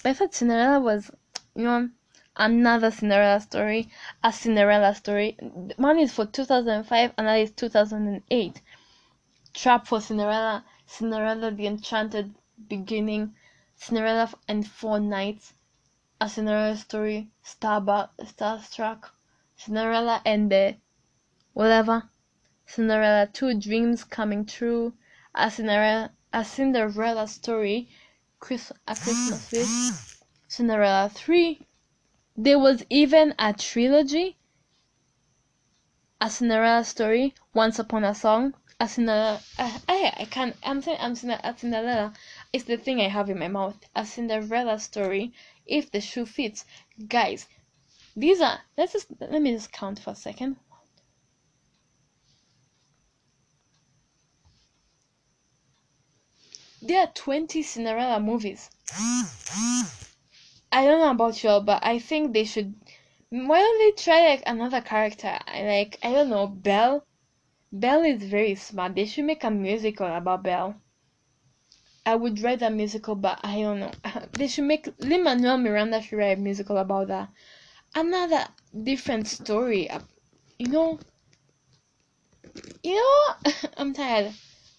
But 0.02 0.10
I 0.10 0.12
thought 0.14 0.34
Cinderella 0.34 0.80
was, 0.80 1.10
you 1.54 1.64
know, 1.64 1.90
another 2.36 2.90
Cinderella 2.90 3.40
story, 3.40 3.90
a 4.22 4.32
Cinderella 4.32 4.94
story. 4.94 5.36
One 5.76 5.98
is 5.98 6.12
for 6.12 6.26
2005, 6.26 7.12
another 7.18 7.38
is 7.38 7.50
2008. 7.50 8.62
Trap 9.54 9.86
for 9.86 10.00
Cinderella, 10.00 10.64
Cinderella 10.86 11.50
the 11.50 11.66
Enchanted 11.66 12.34
Beginning, 12.68 13.34
Cinderella 13.76 14.32
and 14.46 14.66
Four 14.66 15.00
Knights, 15.00 15.54
A 16.20 16.28
Cinderella 16.28 16.76
Story, 16.76 17.30
Starbuck, 17.42 18.16
Starstruck, 18.18 19.10
Cinderella 19.56 20.20
and 20.24 20.52
the 20.52 20.76
whatever, 21.54 22.10
Cinderella 22.66 23.26
Two 23.26 23.58
Dreams 23.58 24.04
Coming 24.04 24.44
True, 24.44 24.92
A 25.34 25.50
Cinderella, 25.50 26.12
a 26.32 26.44
Cinderella 26.44 27.26
Story, 27.26 27.88
Chris, 28.40 28.70
A 28.86 28.94
Christmas 28.94 29.50
Wish, 29.50 30.20
Cinderella 30.46 31.08
3. 31.08 31.66
There 32.36 32.58
was 32.58 32.84
even 32.90 33.34
a 33.38 33.52
trilogy, 33.52 34.36
A 36.20 36.28
Cinderella 36.28 36.84
Story, 36.84 37.34
Once 37.54 37.78
Upon 37.78 38.04
a 38.04 38.14
Song, 38.14 38.54
a 38.80 38.88
Cinderella. 38.88 39.42
Uh, 39.58 39.78
I, 39.88 40.12
I 40.18 40.24
can't. 40.26 40.56
I'm 40.62 40.80
saying 40.82 40.98
I'm 41.00 41.16
saying 41.16 41.40
a 41.42 41.58
Cinderella. 41.58 42.14
It's 42.52 42.64
the 42.64 42.76
thing 42.76 43.00
I 43.00 43.08
have 43.08 43.28
in 43.28 43.38
my 43.38 43.48
mouth. 43.48 43.76
A 43.96 44.06
Cinderella 44.06 44.78
story. 44.78 45.32
If 45.66 45.90
the 45.90 46.00
shoe 46.00 46.26
fits, 46.26 46.64
guys. 47.08 47.48
These 48.16 48.40
are. 48.40 48.60
Let's 48.76 48.92
just 48.92 49.08
let 49.20 49.42
me 49.42 49.52
just 49.52 49.72
count 49.72 49.98
for 49.98 50.10
a 50.10 50.14
second. 50.14 50.56
There 56.80 57.00
are 57.00 57.12
20 57.12 57.62
Cinderella 57.64 58.20
movies. 58.20 58.70
I 60.70 60.84
don't 60.84 61.00
know 61.00 61.10
about 61.10 61.42
y'all, 61.42 61.60
but 61.60 61.84
I 61.84 61.98
think 61.98 62.32
they 62.32 62.44
should. 62.44 62.76
Why 63.30 63.58
don't 63.58 63.78
they 63.80 64.02
try 64.02 64.28
like 64.28 64.44
another 64.46 64.80
character? 64.80 65.36
I 65.48 65.62
like 65.62 65.98
I 66.04 66.12
don't 66.12 66.30
know, 66.30 66.46
Belle 66.46 67.04
Belle 67.70 68.04
is 68.04 68.22
very 68.22 68.54
smart. 68.54 68.94
They 68.94 69.04
should 69.04 69.24
make 69.24 69.44
a 69.44 69.50
musical 69.50 70.06
about 70.06 70.42
Belle. 70.42 70.80
I 72.06 72.14
would 72.16 72.40
write 72.40 72.62
a 72.62 72.70
musical, 72.70 73.14
but 73.14 73.38
I 73.42 73.60
don't 73.60 73.80
know. 73.80 73.92
They 74.32 74.48
should 74.48 74.64
make 74.64 74.88
Lin 74.98 75.22
Manuel 75.22 75.58
Miranda 75.58 76.00
should 76.00 76.16
write 76.16 76.38
a 76.38 76.40
musical 76.40 76.78
about 76.78 77.08
that. 77.08 77.28
Another 77.94 78.46
different 78.82 79.28
story. 79.28 79.90
Uh, 79.90 80.00
you 80.58 80.68
know. 80.68 80.98
You 82.82 82.94
know. 82.94 83.52
I'm 83.76 83.92
tired. 83.92 84.32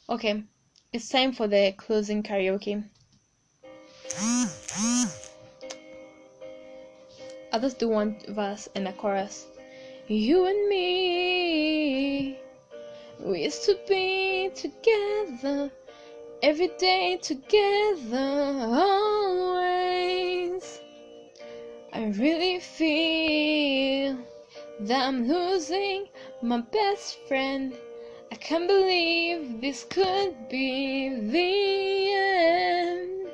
Okay, 0.09 0.43
it's 0.91 1.09
time 1.09 1.33
for 1.33 1.47
the 1.47 1.73
closing 1.77 2.23
karaoke. 2.23 2.83
I'll 7.53 7.61
just 7.61 7.77
do 7.77 7.89
one 7.89 8.17
verse 8.27 8.67
and 8.73 8.87
a 8.87 8.93
chorus. 8.93 9.45
You 10.07 10.47
and 10.47 10.69
me 10.69 12.39
we 13.19 13.43
used 13.43 13.65
to 13.65 13.77
be 13.87 14.49
together, 14.55 15.69
every 16.41 16.69
day 16.79 17.17
together, 17.21 18.17
always. 18.71 19.99
I 21.91 22.05
really 22.17 22.59
feel 22.59 24.17
that 24.81 25.07
I'm 25.07 25.27
losing 25.27 26.07
my 26.41 26.61
best 26.61 27.19
friend. 27.27 27.73
I 28.31 28.35
can't 28.35 28.67
believe 28.67 29.59
this 29.59 29.83
could 29.83 30.47
be 30.49 31.09
the 31.09 32.13
end. 32.13 33.27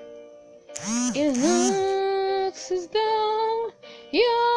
It 1.16 1.38
looks 1.38 2.72
as 2.72 2.88
though 2.88 3.72
you're. 4.12 4.55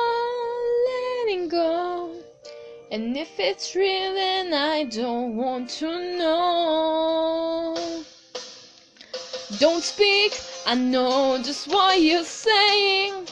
And 2.91 3.15
if 3.19 3.39
it's 3.39 3.75
real, 3.75 4.15
then 4.15 4.55
I 4.55 4.85
don't 4.85 5.37
want 5.37 5.69
to 5.81 6.17
know. 6.17 8.03
Don't 9.59 9.83
speak, 9.83 10.33
I 10.67 10.75
know 10.75 11.39
just 11.43 11.69
what 11.69 12.01
you're 12.01 12.25
saying. 12.25 13.27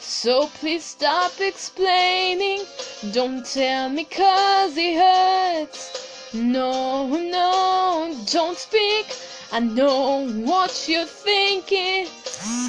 So 0.00 0.46
please 0.58 0.84
stop 0.84 1.32
explaining. 1.38 2.64
Don't 3.12 3.44
tell 3.44 3.90
me 3.90 4.04
cause 4.04 4.74
it 4.78 4.96
hurts. 4.96 6.32
No, 6.32 7.06
no, 7.06 8.16
don't 8.30 8.56
speak. 8.56 9.06
I 9.52 9.60
know 9.60 10.26
what 10.30 10.88
you're 10.88 11.04
thinking. 11.04 12.06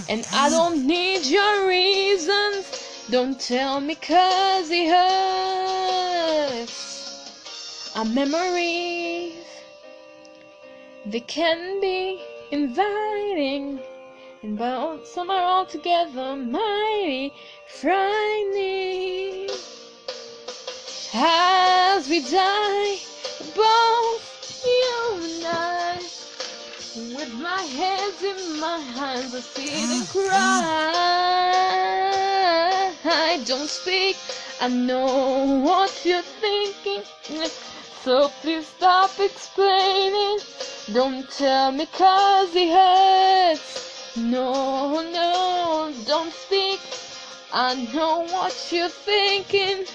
And 0.09 0.27
I 0.33 0.49
don't 0.49 0.85
need 0.85 1.25
your 1.25 1.67
reasons. 1.67 2.65
Don't 3.09 3.39
tell 3.39 3.79
me 3.79 3.95
cause 3.95 4.69
it 4.69 4.89
hurts. 4.89 5.64
Our 7.95 8.03
memories, 8.03 9.45
they 11.05 11.21
can 11.21 11.79
be 11.79 12.21
inviting, 12.51 13.79
and 14.43 14.57
but 14.57 15.07
some 15.07 15.29
are 15.29 15.41
altogether 15.41 16.35
mighty 16.35 17.31
frightening. 17.69 19.49
As 21.13 22.09
we 22.09 22.19
die, 22.19 22.97
both 23.55 24.61
you 24.65 25.21
and 25.23 25.45
I, 25.47 25.95
with 27.15 27.33
my 27.35 27.61
hands 27.61 28.21
in 28.21 28.59
my 28.59 28.77
hands, 28.77 29.33
I 29.33 29.39
see 29.39 29.85
them 29.87 30.05
cry. 30.07 30.91
I 33.05 33.41
don't 33.45 33.69
speak. 33.69 34.17
I 34.59 34.67
know 34.67 35.61
what 35.63 36.03
you're 36.03 36.21
thinking. 36.21 37.03
So 38.05 38.29
please 38.43 38.67
stop 38.67 39.09
explaining. 39.19 40.37
Don't 40.93 41.27
tell 41.27 41.71
me 41.71 41.87
cause 41.87 42.55
it 42.55 42.69
hurts. 42.69 44.15
No, 44.15 45.01
no, 45.01 45.91
don't 46.05 46.31
speak. 46.31 46.79
I 47.51 47.73
know 47.95 48.27
what 48.27 48.53
you're 48.71 48.89
thinking. 48.89 49.85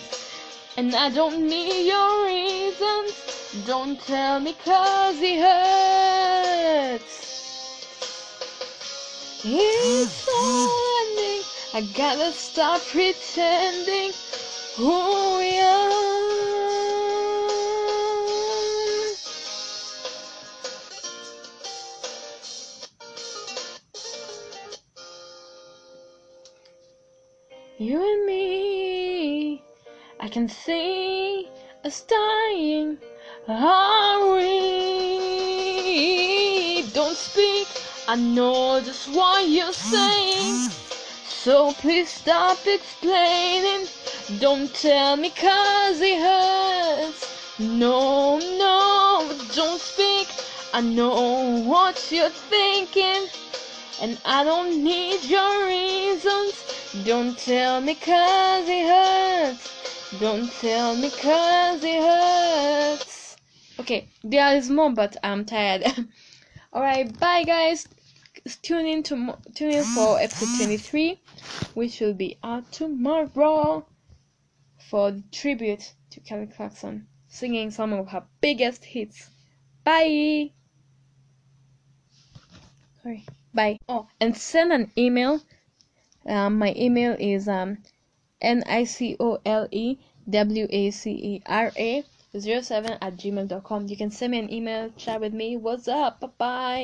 And 0.76 0.92
I 0.92 1.10
don't 1.10 1.48
need 1.48 1.86
your 1.86 2.26
reasons. 2.26 3.14
Don't 3.64 4.00
tell 4.00 4.40
me 4.40 4.56
cause 4.64 5.18
it 5.20 5.38
hurts. 5.46 7.14
It's 9.44 10.28
ending. 11.06 11.44
I 11.74 11.82
gotta 11.96 12.32
stop 12.32 12.80
pretending 12.90 14.10
who 14.74 15.38
we 15.38 15.60
are. 15.60 16.09
You 27.82 27.96
and 27.96 28.26
me, 28.26 29.62
I 30.20 30.28
can 30.28 30.50
see 30.50 31.48
us 31.82 32.02
dying. 32.02 32.98
Are 33.48 34.34
we? 34.34 35.22
Don't 36.92 37.16
speak. 37.16 37.66
I 38.06 38.16
know 38.16 38.82
just 38.82 39.08
what 39.08 39.48
you're 39.48 39.72
saying. 39.72 40.68
So 41.26 41.72
please 41.72 42.10
stop 42.10 42.58
explaining. 42.66 43.88
Don't 44.40 44.70
tell 44.74 45.16
me 45.16 45.30
cause 45.30 46.02
it 46.02 46.20
hurts. 46.20 47.26
No, 47.58 48.38
no, 48.58 49.26
don't 49.54 49.80
speak. 49.80 50.28
I 50.74 50.82
know 50.82 51.62
what 51.64 52.12
you're 52.12 52.28
thinking. 52.28 53.30
And 54.02 54.18
I 54.26 54.44
don't 54.44 54.84
need 54.84 55.24
your 55.24 55.66
reasons. 55.66 56.69
Don't 57.04 57.38
tell 57.38 57.80
me 57.80 57.94
cause 57.94 58.68
it 58.68 58.84
hurts. 58.84 60.18
Don't 60.18 60.50
tell 60.54 60.96
me 60.96 61.08
cause 61.08 61.84
it 61.84 62.02
hurts. 62.02 63.36
Okay, 63.78 64.08
there 64.24 64.56
is 64.56 64.68
more, 64.68 64.90
but 64.90 65.16
I'm 65.22 65.44
tired. 65.44 65.84
Alright, 66.74 67.16
bye 67.20 67.44
guys. 67.44 67.86
Tune 68.62 68.86
in 68.86 69.04
to 69.04 69.36
tune 69.54 69.70
in 69.70 69.84
for 69.84 70.18
episode 70.18 70.64
23, 70.64 71.20
which 71.74 72.00
will 72.00 72.12
be 72.12 72.38
out 72.42 72.72
tomorrow 72.72 73.86
for 74.88 75.12
the 75.12 75.22
tribute 75.30 75.94
to 76.10 76.18
Kelly 76.18 76.48
Clarkson, 76.48 77.06
singing 77.28 77.70
some 77.70 77.92
of 77.92 78.08
her 78.08 78.24
biggest 78.40 78.84
hits. 78.84 79.30
Bye. 79.84 80.50
Sorry. 83.00 83.24
Bye. 83.54 83.78
Oh, 83.88 84.08
and 84.20 84.36
send 84.36 84.72
an 84.72 84.90
email. 84.98 85.40
Um, 86.30 86.58
my 86.58 86.72
email 86.76 87.16
is 87.18 87.48
um, 87.48 87.78
n 88.40 88.62
i 88.66 88.84
c 88.84 89.16
o 89.18 89.40
l 89.44 89.68
e 89.70 89.98
w 90.30 90.66
a 90.70 90.90
c 90.90 91.10
e 91.10 91.42
r 91.44 91.72
a 91.76 92.04
07 92.32 92.98
at 93.00 93.16
gmail.com. 93.16 93.88
You 93.88 93.96
can 93.96 94.10
send 94.12 94.30
me 94.30 94.38
an 94.38 94.52
email, 94.52 94.90
chat 94.96 95.20
with 95.20 95.34
me. 95.34 95.56
What's 95.56 95.88
up? 95.88 96.20
Bye 96.20 96.28
bye. 96.38 96.78